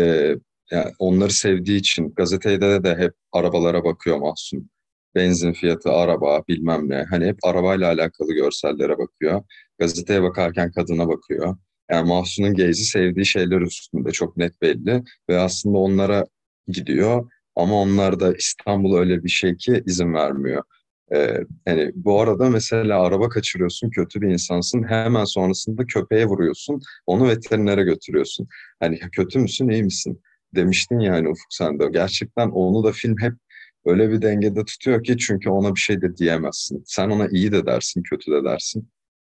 yani 0.72 0.92
onları 1.00 1.32
sevdiği 1.32 1.80
için 1.80 2.14
gazetede 2.14 2.84
de 2.84 2.96
hep 2.96 3.14
arabalara 3.32 3.84
bakıyor 3.84 4.18
Mahsun 4.18 4.70
benzin 5.16 5.54
fiyatı, 5.54 5.92
araba, 5.92 6.44
bilmem 6.48 6.90
ne. 6.90 7.06
Hani 7.10 7.26
hep 7.26 7.38
arabayla 7.44 7.88
alakalı 7.88 8.34
görsellere 8.34 8.98
bakıyor. 8.98 9.44
Gazeteye 9.80 10.24
bakarken 10.24 10.72
kadına 10.72 11.08
bakıyor. 11.08 11.58
Yani 11.92 12.08
Mahsun'un 12.10 12.54
Geyzi 12.54 12.86
sevdiği 12.86 13.26
şeyler 13.26 13.62
üstünde 13.62 14.12
çok 14.12 14.38
net 14.38 14.62
belli. 14.62 15.04
Ve 15.30 15.40
aslında 15.40 15.78
onlara 15.78 16.26
gidiyor. 16.68 17.32
Ama 17.56 17.76
onlar 17.82 18.20
da 18.20 18.36
İstanbul 18.36 18.98
öyle 18.98 19.24
bir 19.24 19.30
şey 19.30 19.58
ki 19.58 19.84
izin 19.86 20.14
vermiyor. 20.14 20.64
Ee, 21.16 21.38
yani 21.68 21.92
bu 21.96 22.22
arada 22.22 22.50
mesela 22.50 23.02
araba 23.04 23.30
kaçırıyorsun, 23.30 23.90
kötü 23.90 24.22
bir 24.22 24.28
insansın. 24.28 24.84
Hemen 24.84 25.26
sonrasında 25.26 25.86
köpeğe 25.86 26.26
vuruyorsun. 26.26 26.82
Onu 27.06 27.28
veterinere 27.28 27.84
götürüyorsun. 27.84 28.48
Hani 28.80 29.00
kötü 29.00 29.40
müsün, 29.40 29.70
iyi 29.70 29.84
misin? 29.84 30.22
Demiştin 30.56 31.00
yani 31.00 31.28
Ufuk 31.30 31.48
sen 31.50 31.80
de. 31.80 31.88
Gerçekten 31.92 32.50
onu 32.50 32.84
da 32.84 32.92
film 32.92 33.16
hep 33.20 33.34
öyle 33.86 34.10
bir 34.12 34.22
dengede 34.22 34.66
tutuyor 34.66 35.04
ki 35.04 35.18
çünkü 35.18 35.50
ona 35.50 35.76
bir 35.76 35.80
şey 35.80 36.02
de 36.02 36.18
diyemezsin. 36.18 36.84
Sen 36.86 37.10
ona 37.10 37.28
iyi 37.28 37.52
de 37.52 37.66
dersin, 37.66 38.04
kötü 38.04 38.32
de 38.32 38.44
dersin. 38.44 38.90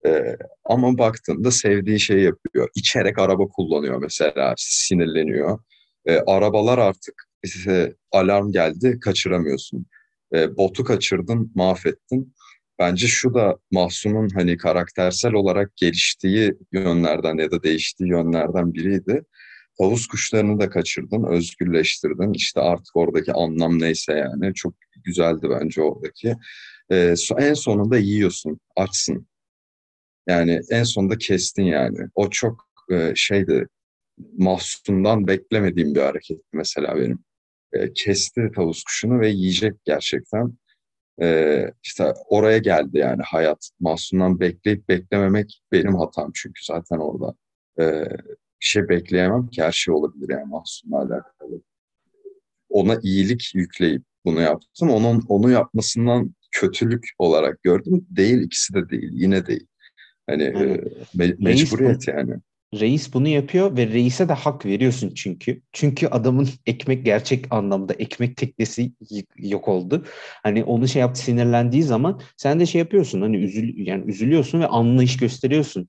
Ee, 0.05 0.37
ama 0.65 0.97
baktığında 0.97 1.51
sevdiği 1.51 1.99
şeyi 1.99 2.23
yapıyor. 2.23 2.69
İçerek 2.75 3.19
araba 3.19 3.47
kullanıyor 3.47 3.97
mesela, 4.01 4.53
sinirleniyor. 4.57 5.59
Ee, 6.05 6.17
arabalar 6.27 6.77
artık 6.77 7.13
işte 7.43 7.95
alarm 8.11 8.51
geldi, 8.51 8.99
kaçıramıyorsun. 9.01 9.85
Ee, 10.33 10.57
botu 10.57 10.83
kaçırdın, 10.83 11.51
mahvettin. 11.55 12.33
Bence 12.79 13.07
şu 13.07 13.33
da 13.33 13.57
Mahsun'un 13.71 14.29
hani 14.29 14.57
karaktersel 14.57 15.33
olarak 15.33 15.77
geliştiği 15.77 16.53
yönlerden 16.71 17.37
ya 17.37 17.51
da 17.51 17.63
değiştiği 17.63 18.09
yönlerden 18.09 18.73
biriydi. 18.73 19.23
Tavus 19.77 20.07
kuşlarını 20.07 20.59
da 20.59 20.69
kaçırdın, 20.69 21.23
özgürleştirdin. 21.23 22.33
İşte 22.33 22.61
artık 22.61 22.95
oradaki 22.95 23.33
anlam 23.33 23.79
neyse 23.79 24.13
yani. 24.13 24.53
Çok 24.53 24.73
güzeldi 25.03 25.47
bence 25.49 25.81
oradaki. 25.81 26.35
Ee, 26.91 27.13
en 27.37 27.53
sonunda 27.53 27.97
yiyorsun, 27.97 28.59
açsın. 28.75 29.27
Yani 30.27 30.59
en 30.69 30.83
sonunda 30.83 31.17
kestin 31.17 31.63
yani. 31.63 31.97
O 32.15 32.29
çok 32.29 32.67
e, 32.91 33.13
şeydi, 33.15 33.67
mahsundan 34.37 35.27
beklemediğim 35.27 35.95
bir 35.95 36.01
hareketti 36.01 36.47
mesela 36.53 36.95
benim. 36.95 37.19
E, 37.73 37.93
kesti 37.93 38.51
tavus 38.55 38.83
kuşunu 38.83 39.19
ve 39.19 39.29
yiyecek 39.29 39.85
gerçekten. 39.85 40.57
E, 41.21 41.67
işte 41.83 42.13
oraya 42.27 42.57
geldi 42.57 42.97
yani 42.97 43.21
hayat. 43.21 43.69
Mahsundan 43.79 44.39
bekleyip 44.39 44.89
beklememek 44.89 45.61
benim 45.71 45.95
hatam 45.95 46.31
çünkü 46.33 46.65
zaten 46.65 46.97
orada. 46.97 47.35
E, 47.79 47.83
bir 48.61 48.65
şey 48.65 48.89
bekleyemem 48.89 49.47
ki 49.47 49.63
her 49.63 49.71
şey 49.71 49.93
olabilir 49.93 50.29
yani 50.29 50.45
Mahsun'la 50.45 50.97
alakalı. 50.97 51.61
Ona 52.69 52.99
iyilik 53.03 53.51
yükleyip 53.55 54.03
bunu 54.25 54.41
yaptım. 54.41 54.89
Onun 54.89 55.23
onu 55.27 55.51
yapmasından 55.51 56.35
kötülük 56.51 57.05
olarak 57.19 57.63
gördüm. 57.63 58.05
Değil 58.09 58.41
ikisi 58.41 58.73
de 58.73 58.89
değil. 58.89 59.09
Yine 59.13 59.45
değil. 59.45 59.67
Hani 60.27 60.43
Yani 60.43 60.71
e, 60.71 60.75
me- 61.17 61.43
mecburiyet 61.43 62.07
yani. 62.07 62.35
Reis 62.79 63.13
bunu 63.13 63.27
yapıyor 63.27 63.77
ve 63.77 63.87
reise 63.87 64.29
de 64.29 64.33
hak 64.33 64.65
veriyorsun 64.65 65.13
çünkü. 65.15 65.61
Çünkü 65.71 66.07
adamın 66.07 66.49
ekmek 66.65 67.05
gerçek 67.05 67.45
anlamda 67.53 67.93
ekmek 67.93 68.37
teknesi 68.37 68.91
yok 69.37 69.67
oldu. 69.67 70.05
Hani 70.43 70.63
onu 70.63 70.87
şey 70.87 70.99
yaptı 70.99 71.21
sinirlendiği 71.21 71.83
zaman 71.83 72.21
sen 72.37 72.59
de 72.59 72.65
şey 72.65 72.79
yapıyorsun 72.79 73.21
hani 73.21 73.37
üzül 73.37 73.87
yani 73.87 74.11
üzülüyorsun 74.11 74.59
ve 74.61 74.67
anlayış 74.67 75.17
gösteriyorsun 75.17 75.87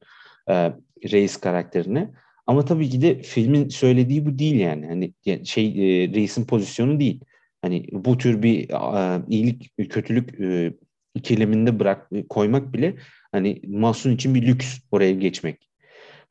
e, 0.51 0.73
reis 1.13 1.37
karakterine. 1.37 2.11
Ama 2.47 2.65
tabii 2.65 2.91
ki 2.91 3.03
de 3.03 3.23
filmin 3.23 3.69
söylediği 3.69 4.27
bu 4.27 4.39
değil 4.39 4.61
yani. 4.61 4.87
Hani 4.87 5.13
şey 5.45 5.67
e, 5.67 6.09
reisin 6.09 6.47
pozisyonu 6.47 7.01
değil. 7.01 7.21
Hani 7.63 7.87
bu 7.93 8.19
tür 8.19 8.43
bir 8.43 8.71
e, 8.71 9.23
iyilik 9.29 9.91
kötülük 9.91 10.41
e, 10.41 10.73
ikileminde 11.15 11.81
bırak 11.81 12.11
koymak 12.29 12.73
bile 12.73 12.95
hani 13.33 13.63
Mahsun 13.67 14.11
için 14.15 14.35
bir 14.35 14.47
lüks 14.47 14.79
oraya 14.91 15.13
geçmek. 15.13 15.74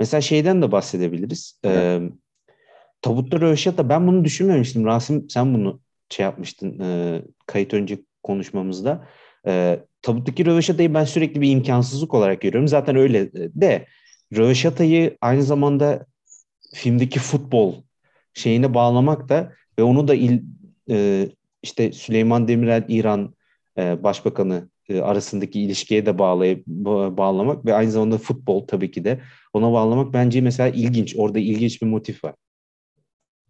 Mesela 0.04 0.22
şeyden 0.22 0.62
de 0.62 0.72
bahsedebiliriz. 0.72 1.60
Ee, 1.66 2.00
Tabutta 3.02 3.42
Röveşata 3.42 3.89
ben 3.89 4.08
bunu 4.08 4.26
düşünmemiştim. 4.26 4.86
Rasim 4.86 5.30
sen 5.30 5.54
bunu 5.54 5.80
şey 6.10 6.24
yapmıştın 6.24 6.80
e, 6.80 7.22
kayıt 7.46 7.74
önce 7.74 8.00
konuşmamızda. 8.24 9.08
E, 9.48 9.80
Tabuttaki 10.02 10.46
Röveşata'yı 10.46 10.94
ben 10.94 11.04
sürekli 11.04 11.42
bir 11.42 11.52
imkansızlık 11.52 12.13
olarak 12.13 12.42
görüyorum. 12.42 12.68
Zaten 12.68 12.96
öyle 12.96 13.32
de 13.34 13.86
Röveşata'yı 14.36 15.18
aynı 15.22 15.44
zamanda 15.44 16.06
filmdeki 16.74 17.20
futbol 17.20 17.84
şeyine 18.34 18.74
bağlamak 18.74 19.30
da 19.30 19.54
ve 19.80 19.84
onu 19.84 20.08
da 20.08 20.16
il, 20.16 20.42
e, 20.89 21.28
işte 21.63 21.92
Süleyman 21.92 22.48
Demirel 22.48 22.86
İran 22.88 23.36
e, 23.78 24.04
Başbakanı 24.04 24.70
e, 24.89 25.02
arasındaki 25.02 25.62
ilişkiye 25.62 26.06
de 26.06 26.19
bağlayıp 26.19 26.67
bağlamak 26.67 27.65
ve 27.65 27.74
aynı 27.74 27.91
zamanda 27.91 28.17
futbol 28.17 28.67
tabii 28.67 28.91
ki 28.91 29.06
de 29.06 29.22
ona 29.54 29.72
bağlamak 29.72 30.13
bence 30.13 30.41
mesela 30.41 30.69
ilginç. 30.69 31.15
Orada 31.17 31.39
ilginç 31.39 31.82
bir 31.82 31.88
motif 31.88 32.24
var. 32.24 32.36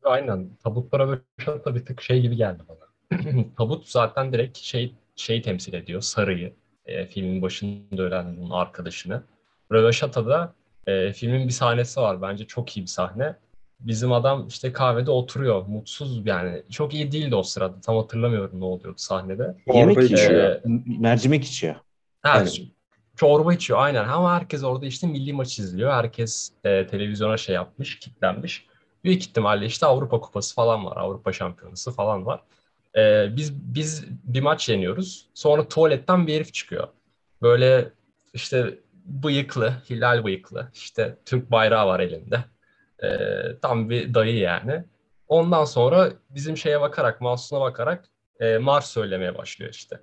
Aynen. 0.04 0.50
Tabutlara 0.63 1.08
böyle 1.08 1.22
da 1.65 1.76
bir 1.76 1.86
tık 1.86 2.02
şey 2.02 2.22
gibi 2.22 2.36
geldi 2.36 2.63
bana. 2.69 2.84
Tabut 3.58 3.88
zaten 3.88 4.34
direkt 4.34 4.58
şey 4.58 4.96
şey 5.15 5.41
temsil 5.41 5.74
ediyor. 5.74 6.02
Sarı'yı. 6.02 6.54
E, 6.86 7.06
filmin 7.06 7.41
başında 7.41 8.04
ölen 8.04 8.38
arkadaşını. 8.52 9.24
Röveşata'da 9.72 10.54
e, 10.88 11.13
filmin 11.13 11.48
bir 11.48 11.54
sahnesi 11.54 12.00
var. 12.00 12.22
Bence 12.22 12.46
çok 12.48 12.78
iyi 12.78 12.82
bir 12.82 12.88
sahne. 12.88 13.36
Bizim 13.84 14.12
adam 14.12 14.48
işte 14.48 14.74
kahvede 14.74 15.12
oturuyor. 15.12 15.65
Mutsuz 15.67 16.26
yani. 16.26 16.63
Çok 16.72 16.93
iyi 16.93 17.12
değildi 17.12 17.36
o 17.36 17.43
sırada. 17.43 17.82
Tam 17.82 17.98
hatırlamıyorum 17.98 18.60
ne 18.60 18.65
oluyordu 18.65 18.98
sahnede. 18.98 19.56
Yemek 19.74 19.96
Çorba 19.96 20.06
içiyor. 20.06 20.62
Mercimek 21.00 21.43
içiyor. 21.43 21.76
Ha, 22.22 22.30
Aynen. 22.30 22.52
çorba 23.15 23.54
içiyor 23.54 23.80
aynen. 23.80 24.08
Ama 24.08 24.36
herkes 24.36 24.63
orada 24.63 24.86
işte 24.86 25.08
milli 25.08 25.34
maç 25.34 25.60
izliyor. 25.60 25.91
Herkes 25.91 26.52
e, 26.63 26.88
televizyona 26.88 27.38
şey 27.38 27.56
yapmış, 27.56 28.00
kitlenmiş. 28.00 28.65
Büyük 29.04 29.22
ihtimalle 29.22 29.65
işte 29.65 29.86
Avrupa 29.86 30.19
Kupası 30.19 30.56
falan 30.56 30.86
var. 30.86 30.98
Avrupa 30.98 31.34
Şampiyonası 31.34 31.91
falan 31.91 32.26
var. 32.26 32.41
E, 32.98 33.28
biz 33.38 33.54
biz 33.54 34.06
bir 34.24 34.41
maç 34.41 34.69
yeniyoruz. 34.69 35.26
Sonra 35.34 35.67
tuvaletten 35.67 36.28
bir 36.28 36.34
herif 36.36 36.54
çıkıyor. 36.54 36.88
Böyle 37.41 37.89
işte 38.34 38.80
bıyıklı, 39.06 39.74
hilal 39.89 40.24
bıyıklı. 40.24 40.67
işte 40.74 41.17
Türk 41.26 41.52
bayrağı 41.52 41.88
var 41.88 42.00
elinde. 42.00 42.43
E, 43.04 43.10
tam 43.62 43.89
bir 43.89 44.13
dayı 44.13 44.38
yani. 44.38 44.84
Ondan 45.28 45.66
sonra 45.66 46.12
bizim 46.30 46.58
şeye 46.58 46.82
bakarak, 46.82 47.22
Mahsun'a 47.22 47.62
bakarak 47.62 48.06
e, 48.39 48.58
Mars 48.58 48.92
söylemeye 48.92 49.38
başlıyor 49.38 49.72
işte. 49.74 50.00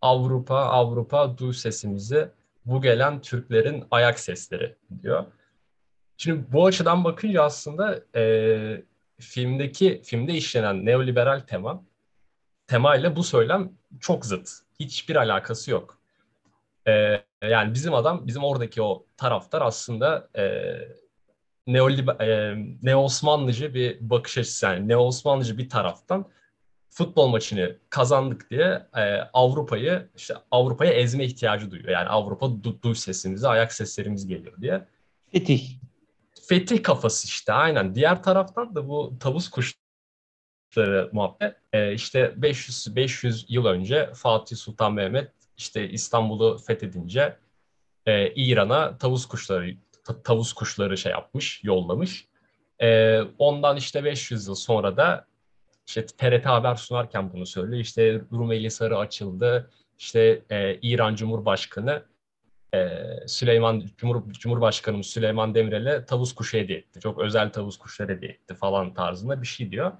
Avrupa, 0.00 0.56
Avrupa 0.56 1.38
duy 1.38 1.52
sesimizi, 1.52 2.28
bu 2.66 2.82
gelen 2.82 3.20
Türklerin 3.20 3.84
ayak 3.90 4.20
sesleri 4.20 4.76
diyor. 5.02 5.24
Şimdi 6.16 6.52
bu 6.52 6.66
açıdan 6.66 7.04
bakınca 7.04 7.42
aslında 7.42 8.00
e, 8.16 8.82
filmdeki 9.20 10.02
filmde 10.04 10.32
işlenen 10.32 10.86
neoliberal 10.86 11.40
tema 11.40 11.82
temayla 12.66 13.16
bu 13.16 13.24
söylem 13.24 13.72
çok 14.00 14.26
zıt. 14.26 14.48
Hiçbir 14.80 15.16
alakası 15.16 15.70
yok. 15.70 15.98
E, 16.88 17.22
yani 17.42 17.74
bizim 17.74 17.94
adam, 17.94 18.26
bizim 18.26 18.44
oradaki 18.44 18.82
o 18.82 19.06
taraftar 19.16 19.62
aslında 19.62 20.28
e, 20.36 20.74
neoliber, 21.66 22.20
e, 22.20 22.56
neo-Osmanlıcı 22.82 23.74
bir 23.74 23.98
bakış 24.00 24.38
açısı. 24.38 24.66
Yani 24.66 24.88
neo-Osmanlıcı 24.88 25.58
bir 25.58 25.68
taraftan 25.68 26.28
futbol 26.90 27.28
maçını 27.28 27.76
kazandık 27.90 28.50
diye 28.50 28.86
e, 28.96 29.00
Avrupa'yı 29.32 30.08
işte 30.16 30.34
Avrupa'ya 30.50 30.92
ezme 30.92 31.24
ihtiyacı 31.24 31.70
duyuyor. 31.70 31.90
Yani 31.90 32.08
Avrupa 32.08 32.46
du- 32.46 32.82
duy 32.82 32.94
sesimizi, 32.94 33.48
ayak 33.48 33.72
seslerimiz 33.72 34.26
geliyor 34.26 34.60
diye. 34.60 34.86
Fetih. 35.32 35.70
Fetih 36.48 36.82
kafası 36.82 37.26
işte 37.26 37.52
aynen. 37.52 37.94
Diğer 37.94 38.22
taraftan 38.22 38.74
da 38.74 38.88
bu 38.88 39.14
tavus 39.20 39.50
kuşları 39.50 41.10
muhabbet. 41.12 41.56
E, 41.72 41.92
işte 41.94 42.34
500 42.36 42.96
500 42.96 43.46
yıl 43.48 43.64
önce 43.66 44.10
Fatih 44.14 44.56
Sultan 44.56 44.92
Mehmet 44.92 45.32
işte 45.56 45.90
İstanbul'u 45.90 46.58
fethedince 46.58 47.36
e, 48.06 48.34
İran'a 48.34 48.98
tavus 48.98 49.26
kuşları 49.26 49.76
tavus 50.24 50.52
kuşları 50.52 50.98
şey 50.98 51.12
yapmış, 51.12 51.64
yollamış. 51.64 52.28
E, 52.82 53.20
ondan 53.38 53.76
işte 53.76 54.04
500 54.04 54.46
yıl 54.46 54.54
sonra 54.54 54.96
da 54.96 55.26
işte 55.86 56.06
TRT 56.06 56.46
Haber 56.46 56.74
sunarken 56.74 57.32
bunu 57.32 57.46
söylüyor. 57.46 57.80
İşte 57.80 58.20
Rumeli 58.32 58.70
Sarı 58.70 58.98
açıldı. 58.98 59.70
İşte 59.98 60.42
e, 60.50 60.78
İran 60.82 61.14
Cumhurbaşkanı 61.14 62.02
e, 62.74 62.88
Süleyman 63.26 63.82
Cumhur, 63.96 64.32
Cumhurbaşkanımız 64.32 65.06
Süleyman 65.06 65.54
Demirel'e 65.54 66.04
tavus 66.04 66.34
kuşu 66.34 66.58
hediye 66.58 66.78
etti. 66.78 67.00
Çok 67.00 67.20
özel 67.20 67.52
tavus 67.52 67.78
kuşları 67.78 68.12
hediye 68.12 68.30
etti 68.30 68.54
falan 68.54 68.94
tarzında 68.94 69.42
bir 69.42 69.46
şey 69.46 69.70
diyor. 69.70 69.92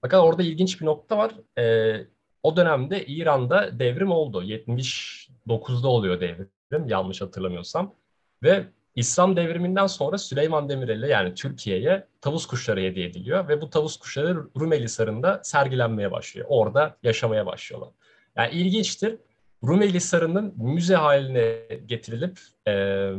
Fakat 0.00 0.20
orada 0.20 0.42
ilginç 0.42 0.80
bir 0.80 0.86
nokta 0.86 1.18
var. 1.18 1.32
E, 1.58 1.96
o 2.42 2.56
dönemde 2.56 3.06
İran'da 3.06 3.78
devrim 3.78 4.10
oldu. 4.10 4.42
79'da 4.42 5.88
oluyor 5.88 6.20
devrim 6.20 6.86
yanlış 6.86 7.20
hatırlamıyorsam. 7.20 7.94
Ve 8.42 8.66
İslam 8.94 9.36
devriminden 9.36 9.86
sonra 9.86 10.18
Süleyman 10.18 10.68
Demirel'e 10.68 11.08
yani 11.08 11.34
Türkiye'ye 11.34 12.06
tavus 12.20 12.46
kuşları 12.46 12.80
hediye 12.80 13.06
ediliyor 13.06 13.48
ve 13.48 13.60
bu 13.60 13.70
tavus 13.70 13.96
kuşları 13.96 14.36
Rumeli 14.60 14.88
Sarı'nda 14.88 15.40
sergilenmeye 15.44 16.12
başlıyor. 16.12 16.46
Orada 16.50 16.96
yaşamaya 17.02 17.46
başlıyorlar. 17.46 17.90
Yani 18.36 18.54
ilginçtir. 18.54 19.16
Rumeli 19.64 20.00
Sarı'nın 20.00 20.54
müze 20.56 20.94
haline 20.94 21.62
getirilip 21.86 22.40
e, 22.68 23.12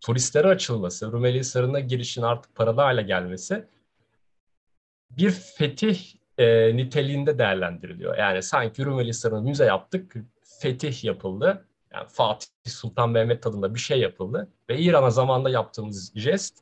turistlere 0.00 0.48
açılması, 0.48 1.12
Rumeli 1.12 1.44
Sarı'na 1.44 1.80
girişin 1.80 2.22
artık 2.22 2.54
paralı 2.54 2.80
hale 2.80 3.02
gelmesi 3.02 3.64
bir 5.10 5.30
fetih 5.30 6.14
e, 6.38 6.76
niteliğinde 6.76 7.38
değerlendiriliyor. 7.38 8.18
Yani 8.18 8.42
sanki 8.42 8.84
Rumeli 8.84 9.14
Sarı'nı 9.14 9.42
müze 9.42 9.64
yaptık, 9.64 10.14
fetih 10.60 11.04
yapıldı. 11.04 11.66
Yani 11.94 12.06
Fatih 12.08 12.48
Sultan 12.66 13.10
Mehmet 13.10 13.42
tadında 13.42 13.74
bir 13.74 13.80
şey 13.80 14.00
yapıldı 14.00 14.48
ve 14.68 14.78
İran'a 14.78 15.10
zamanda 15.10 15.50
yaptığımız 15.50 16.12
jest 16.14 16.58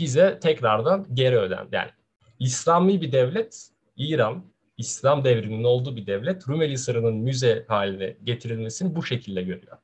bize 0.00 0.38
tekrardan 0.38 1.06
geri 1.14 1.38
ödendi. 1.38 1.68
Yani 1.72 1.90
İslami 2.38 3.00
bir 3.00 3.12
devlet, 3.12 3.68
İran, 3.96 4.44
İslam 4.78 5.24
devriminin 5.24 5.64
olduğu 5.64 5.96
bir 5.96 6.06
devlet, 6.06 6.48
Rumeli 6.48 6.78
Sarı'nın 6.78 7.14
müze 7.14 7.64
haline 7.68 8.16
getirilmesini 8.24 8.96
bu 8.96 9.02
şekilde 9.02 9.42
görüyor. 9.42 9.76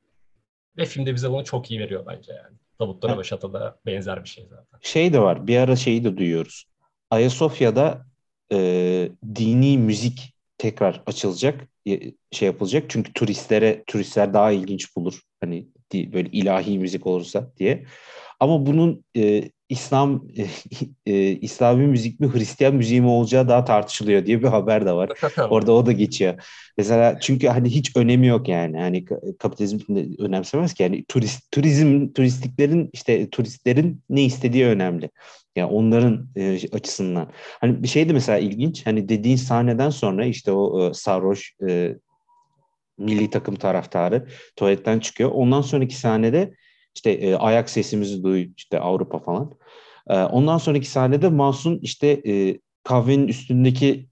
Ve 0.76 0.85
filmde 0.85 1.14
bize 1.14 1.31
bunu 1.31 1.44
çok 1.44 1.70
iyi 1.70 1.81
veriyor 1.81 2.07
bence 2.07 2.33
yani. 2.33 2.57
Tabutlara 2.79 3.18
ve 3.18 3.24
Şato'da 3.24 3.79
benzer 3.87 4.24
bir 4.24 4.29
şey 4.29 4.46
zaten. 4.50 4.79
Şey 4.81 5.12
de 5.12 5.20
var. 5.20 5.46
Bir 5.46 5.57
ara 5.57 5.76
şeyi 5.76 6.05
de 6.05 6.16
duyuyoruz. 6.16 6.64
Ayasofya'da 7.11 8.07
e, 8.53 8.59
dini 9.35 9.79
müzik 9.79 10.35
tekrar 10.61 11.03
açılacak, 11.07 11.68
e, 11.88 12.01
şey 12.33 12.46
yapılacak. 12.46 12.85
Çünkü 12.90 13.12
turistlere 13.12 13.85
turistler 13.87 14.35
daha 14.35 14.53
ilginç 14.53 14.96
bulur. 14.96 15.20
Hani 15.40 15.68
böyle 15.94 16.29
ilahi 16.31 16.79
müzik 16.79 17.07
olursa 17.07 17.52
diye. 17.58 17.85
Ama 18.40 18.67
bunun 18.67 19.04
e, 19.17 19.50
İslam 19.71 20.25
e, 21.06 21.31
İslami 21.31 21.87
müzik 21.87 22.21
mi 22.21 22.33
Hristiyan 22.35 22.75
müziği 22.75 23.00
mi 23.00 23.06
olacağı 23.06 23.48
daha 23.48 23.64
tartışılıyor 23.64 24.27
diye 24.27 24.42
bir 24.42 24.48
haber 24.48 24.87
de 24.87 24.92
var. 24.92 25.10
Orada 25.50 25.73
o 25.73 25.87
da 25.87 25.92
geçiyor. 25.92 26.35
Mesela 26.79 27.21
çünkü 27.21 27.46
hani 27.48 27.68
hiç 27.68 27.96
önemi 27.96 28.27
yok 28.27 28.48
yani. 28.48 28.79
Hani 28.79 29.04
ka- 29.04 29.38
kapitalizm 29.38 29.79
önemsemez 30.18 30.75
ki. 30.75 30.83
Yani 30.83 31.04
turist 31.08 31.52
turizm 31.52 32.12
turistiklerin 32.12 32.90
işte 32.92 33.31
turistlerin 33.31 34.02
ne 34.10 34.23
istediği 34.23 34.66
önemli. 34.66 35.10
Yani 35.56 35.73
onların 35.73 36.29
e, 36.37 36.58
açısından. 36.73 37.31
Hani 37.60 37.83
bir 37.83 37.88
şey 37.88 38.08
de 38.08 38.12
mesela 38.12 38.38
ilginç. 38.38 38.87
Hani 38.87 39.08
dediğin 39.08 39.37
sahneden 39.37 39.90
sonra 39.90 40.25
işte 40.25 40.52
o 40.52 40.88
e, 40.90 40.94
sarhoş 40.94 41.54
e, 41.68 41.96
milli 42.98 43.31
takım 43.31 43.54
taraftarı 43.54 44.27
tuvaletten 44.56 44.98
çıkıyor. 44.98 45.31
Ondan 45.31 45.60
sonraki 45.60 45.96
sahnede 45.96 46.54
işte 46.95 47.11
e, 47.11 47.35
ayak 47.35 47.71
sesimizi 47.71 48.23
duy 48.25 48.51
işte 48.57 48.81
Avrupa 48.81 49.19
falan. 49.19 49.53
E, 50.09 50.15
ondan 50.17 50.59
sonraki 50.59 50.91
sahnede 50.91 51.29
Mahsun 51.29 51.79
işte 51.83 52.09
e, 52.27 52.61
kahvenin 52.85 53.29
üstündeki 53.29 54.09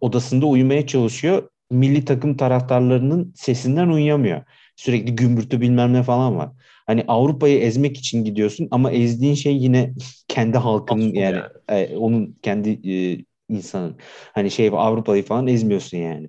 odasında 0.00 0.46
uyumaya 0.46 0.86
çalışıyor. 0.86 1.48
Milli 1.70 2.04
takım 2.04 2.36
taraftarlarının 2.36 3.32
sesinden 3.36 3.88
uyuyamıyor. 3.88 4.42
Sürekli 4.76 5.16
gümbürtü 5.16 5.60
bilmem 5.60 5.92
ne 5.92 6.02
falan 6.02 6.36
var. 6.36 6.50
Hani 6.86 7.04
Avrupa'yı 7.08 7.58
ezmek 7.58 7.96
için 7.98 8.24
gidiyorsun 8.24 8.68
ama 8.70 8.90
ezdiğin 8.90 9.34
şey 9.34 9.56
yine 9.56 9.94
kendi 10.28 10.58
halkının 10.58 11.00
Aslında 11.00 11.20
yani, 11.20 11.36
yani. 11.68 11.80
e, 11.80 11.96
onun 11.96 12.38
kendi 12.42 12.90
e, 12.92 13.24
insanın. 13.48 13.96
Hani 14.32 14.50
şey 14.50 14.70
Avrupa'yı 14.72 15.22
falan 15.22 15.46
ezmiyorsun 15.46 15.98
yani. 15.98 16.28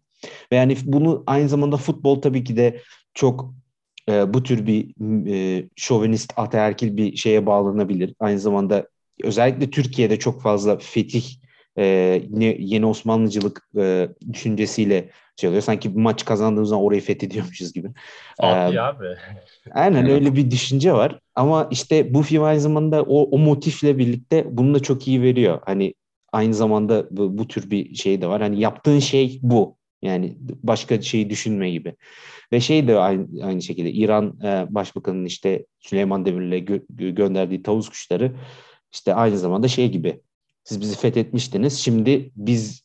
Ve 0.52 0.56
yani 0.56 0.78
bunu 0.84 1.24
aynı 1.28 1.50
zamanda 1.50 1.78
futbol 1.78 2.22
tabii 2.22 2.44
ki 2.44 2.58
de 2.58 2.82
çok 3.14 3.54
e, 4.10 4.34
bu 4.34 4.44
tür 4.44 4.68
bir 4.68 4.94
e, 5.28 5.66
şovenist, 5.76 6.34
ataerkil 6.38 6.98
bir 6.98 7.16
şeye 7.16 7.46
bağlanabilir. 7.46 8.14
Aynı 8.20 8.40
zamanda 8.40 8.88
özellikle 9.24 9.70
Türkiye'de 9.70 10.20
çok 10.20 10.42
fazla 10.42 10.78
fetih, 10.78 11.24
e, 11.78 11.84
yeni 12.60 12.86
Osmanlıcılık 12.86 13.70
e, 13.78 14.10
düşüncesiyle 14.34 15.10
şey 15.40 15.48
oluyor. 15.48 15.64
Sanki 15.64 15.96
bir 15.96 16.02
maç 16.02 16.26
kazandığımız 16.26 16.70
zaman 16.70 16.86
orayı 16.86 17.02
fethediyormuşuz 17.02 17.74
gibi. 17.74 17.88
Abi 18.40 18.76
Ee, 18.76 18.80
abi. 18.80 19.06
Aynen 19.72 20.10
öyle 20.10 20.36
bir 20.36 20.52
düşünce 20.52 20.94
var. 20.94 21.20
Ama 21.36 21.68
işte 21.72 22.14
bu 22.14 22.22
film 22.22 22.44
aynı 22.44 22.60
zamanda 22.60 23.04
o, 23.04 23.22
o 23.22 23.38
motifle 23.38 23.98
birlikte 23.98 24.46
bunu 24.52 24.74
da 24.74 24.80
çok 24.80 25.08
iyi 25.08 25.22
veriyor. 25.22 25.60
Hani 25.66 25.94
aynı 26.32 26.54
zamanda 26.54 27.08
bu, 27.12 27.38
bu 27.38 27.48
tür 27.48 27.72
bir 27.72 27.96
şey 27.96 28.22
de 28.22 28.28
var. 28.28 28.42
Hani 28.42 28.60
yaptığın 28.60 29.00
şey 29.00 29.40
bu. 29.42 29.79
Yani 30.02 30.38
başka 30.40 31.02
şeyi 31.02 31.30
düşünme 31.30 31.72
gibi. 31.72 31.96
Ve 32.52 32.60
şey 32.60 32.88
de 32.88 33.00
aynı, 33.00 33.46
aynı 33.46 33.62
şekilde 33.62 33.92
İran 33.92 34.40
e, 34.44 34.68
Başbakanı'nın 34.70 35.26
işte 35.26 35.66
Süleyman 35.80 36.26
Demirel'e 36.26 36.60
gö- 36.60 37.12
gönderdiği 37.16 37.64
tavus 37.64 37.90
kuşları 37.90 38.36
işte 38.94 39.14
aynı 39.14 39.38
zamanda 39.38 39.68
şey 39.68 39.92
gibi. 39.92 40.22
Siz 40.64 40.82
bizi 40.82 40.98
fethetmiştiniz. 40.98 41.80
Şimdi 41.80 42.32
biz 42.36 42.84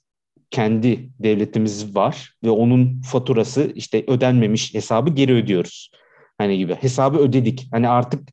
kendi 0.51 1.11
devletimiz 1.19 1.97
var 1.97 2.35
ve 2.45 2.51
onun 2.51 3.01
faturası 3.01 3.73
işte 3.75 4.05
ödenmemiş 4.07 4.75
hesabı 4.75 5.11
geri 5.11 5.35
ödüyoruz. 5.35 5.91
Hani 6.39 6.59
gibi 6.59 6.75
hesabı 6.75 7.19
ödedik. 7.19 7.69
Hani 7.71 7.89
artık 7.89 8.29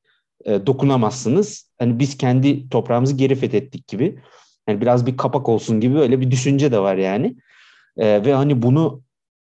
e, 0.46 0.66
dokunamazsınız. 0.66 1.72
Hani 1.80 2.00
biz 2.00 2.18
kendi 2.18 2.70
toprağımızı 2.70 3.16
geri 3.18 3.36
fethettik 3.36 3.88
gibi. 3.88 4.20
Yani 4.68 4.82
biraz 4.82 5.06
bir 5.06 5.18
kapak 5.18 5.50
olsun 5.50 5.80
gibi 5.80 5.98
öyle 5.98 6.22
bir 6.22 6.32
düşünce 6.32 6.72
de 6.72 6.80
var 6.80 6.96
yani. 6.96 7.36
E, 7.98 8.26
ve 8.26 8.34
hani 8.34 8.62
bunu 8.62 9.02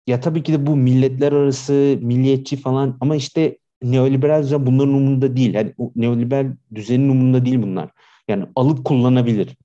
ya 0.08 0.20
tabii 0.20 0.44
ki 0.44 0.54
de 0.54 0.68
bu 0.68 0.76
milletler 0.76 1.32
arası, 1.32 1.98
milliyetçi 2.02 2.58
falan 2.58 2.98
ama 3.02 3.16
işte 3.16 3.58
neoliberal 3.84 4.44
düzen 4.44 4.66
bunların 4.66 4.94
umurunda 4.94 5.38
değil. 5.38 5.54
Yani 5.54 5.74
neoliberal 5.96 6.54
düzenin 6.76 7.10
umurunda 7.10 7.46
değil 7.46 7.62
bunlar. 7.62 7.90
Yani 8.28 8.46
alıp 8.56 8.86
kullanabilir. 8.86 9.58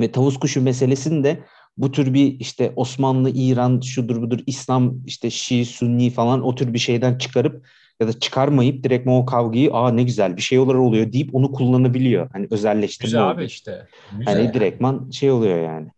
Ve 0.00 0.12
tavus 0.12 0.36
kuşu 0.38 0.62
meselesini 0.62 1.24
de 1.24 1.40
bu 1.76 1.92
tür 1.92 2.14
bir 2.14 2.40
işte 2.40 2.72
Osmanlı, 2.76 3.30
İran, 3.30 3.80
şudur 3.80 4.22
budur, 4.22 4.40
İslam, 4.46 4.94
işte 5.06 5.30
Şii, 5.30 5.64
Sunni 5.64 6.10
falan 6.10 6.42
o 6.42 6.54
tür 6.54 6.74
bir 6.74 6.78
şeyden 6.78 7.18
çıkarıp 7.18 7.66
ya 8.00 8.08
da 8.08 8.12
çıkarmayıp 8.12 8.84
direkt 8.84 9.08
o 9.08 9.26
kavgayı 9.26 9.72
aa 9.72 9.90
ne 9.90 10.02
güzel 10.02 10.36
bir 10.36 10.42
şey 10.42 10.58
olarak 10.58 10.80
oluyor 10.80 11.12
deyip 11.12 11.34
onu 11.34 11.52
kullanabiliyor. 11.52 12.30
Hani 12.32 12.46
özelleştirme 12.50 13.06
Güzel 13.06 13.30
abi 13.30 13.44
işte. 13.44 13.86
Güzel 14.10 14.34
Hani 14.34 14.44
yani. 14.44 14.54
direktman 14.54 15.10
şey 15.10 15.30
oluyor 15.30 15.64
yani. 15.64 15.88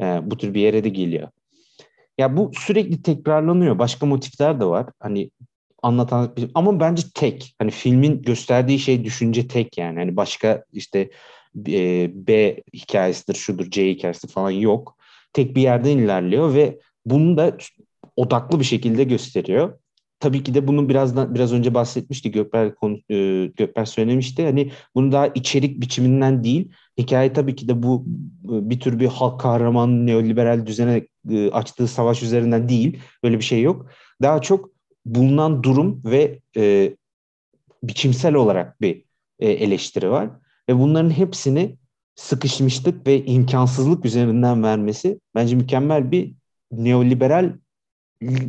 Ee, 0.00 0.20
bu 0.22 0.36
tür 0.36 0.54
bir 0.54 0.60
yere 0.60 0.84
de 0.84 0.88
geliyor. 0.88 1.28
Ya 2.18 2.36
bu 2.36 2.50
sürekli 2.54 3.02
tekrarlanıyor. 3.02 3.78
Başka 3.78 4.06
motifler 4.06 4.60
de 4.60 4.64
var. 4.64 4.86
Hani 5.00 5.30
anlatan 5.82 6.34
ama 6.54 6.80
bence 6.80 7.02
tek. 7.14 7.54
Hani 7.58 7.70
filmin 7.70 8.22
gösterdiği 8.22 8.78
şey 8.78 9.04
düşünce 9.04 9.48
tek 9.48 9.78
yani. 9.78 9.98
Hani 9.98 10.16
başka 10.16 10.64
işte 10.72 11.10
e, 11.68 12.10
B 12.26 12.56
hikayesidir, 12.74 13.34
şudur, 13.34 13.70
C 13.70 13.90
hikayesidir 13.90 14.32
falan 14.32 14.50
yok. 14.50 14.96
Tek 15.32 15.56
bir 15.56 15.62
yerden 15.62 15.98
ilerliyor 15.98 16.54
ve 16.54 16.78
bunu 17.06 17.36
da 17.36 17.56
odaklı 18.16 18.60
bir 18.60 18.64
şekilde 18.64 19.04
gösteriyor. 19.04 19.78
Tabii 20.20 20.42
ki 20.42 20.54
de 20.54 20.68
bunu 20.68 20.88
birazdan 20.88 21.34
biraz 21.34 21.52
önce 21.52 21.74
bahsetmişti 21.74 22.30
Gökber 22.30 22.74
konu, 22.74 22.98
e, 23.10 23.46
Gökber 23.46 23.84
söylemişti. 23.84 24.44
Hani 24.44 24.70
bunu 24.94 25.12
daha 25.12 25.26
içerik 25.26 25.80
biçiminden 25.80 26.44
değil. 26.44 26.72
Hikaye 26.98 27.32
tabii 27.32 27.56
ki 27.56 27.68
de 27.68 27.82
bu 27.82 28.06
e, 28.44 28.70
bir 28.70 28.80
tür 28.80 29.00
bir 29.00 29.06
halk 29.06 29.40
kahraman 29.40 30.06
neoliberal 30.06 30.66
düzene 30.66 31.06
e, 31.30 31.50
açtığı 31.50 31.88
savaş 31.88 32.22
üzerinden 32.22 32.68
değil. 32.68 32.98
Böyle 33.22 33.38
bir 33.38 33.44
şey 33.44 33.62
yok. 33.62 33.86
Daha 34.22 34.42
çok 34.42 34.70
bulunan 35.06 35.62
durum 35.62 36.02
ve 36.04 36.40
e, 36.56 36.94
biçimsel 37.82 38.34
olarak 38.34 38.80
bir 38.80 39.04
e, 39.38 39.50
eleştiri 39.50 40.10
var. 40.10 40.30
Ve 40.68 40.78
bunların 40.78 41.10
hepsini 41.10 41.76
sıkışmışlık 42.16 43.06
ve 43.06 43.24
imkansızlık 43.24 44.04
üzerinden 44.04 44.62
vermesi 44.62 45.20
bence 45.34 45.56
mükemmel 45.56 46.10
bir 46.10 46.34
neoliberal 46.72 47.52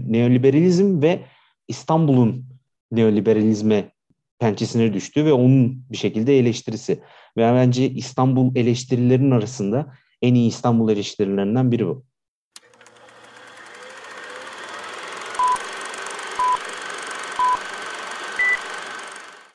neoliberalizm 0.07 1.01
ve 1.01 1.25
İstanbul'un 1.67 2.45
neoliberalizme 2.91 3.91
pençesine 4.39 4.93
düştü 4.93 5.25
ve 5.25 5.33
onun 5.33 5.83
bir 5.91 5.97
şekilde 5.97 6.39
eleştirisi. 6.39 7.01
Ve 7.37 7.41
bence 7.41 7.89
İstanbul 7.89 8.55
eleştirilerinin 8.55 9.31
arasında 9.31 9.93
en 10.21 10.33
iyi 10.33 10.47
İstanbul 10.47 10.89
eleştirilerinden 10.89 11.71
biri 11.71 11.87
bu. 11.87 12.05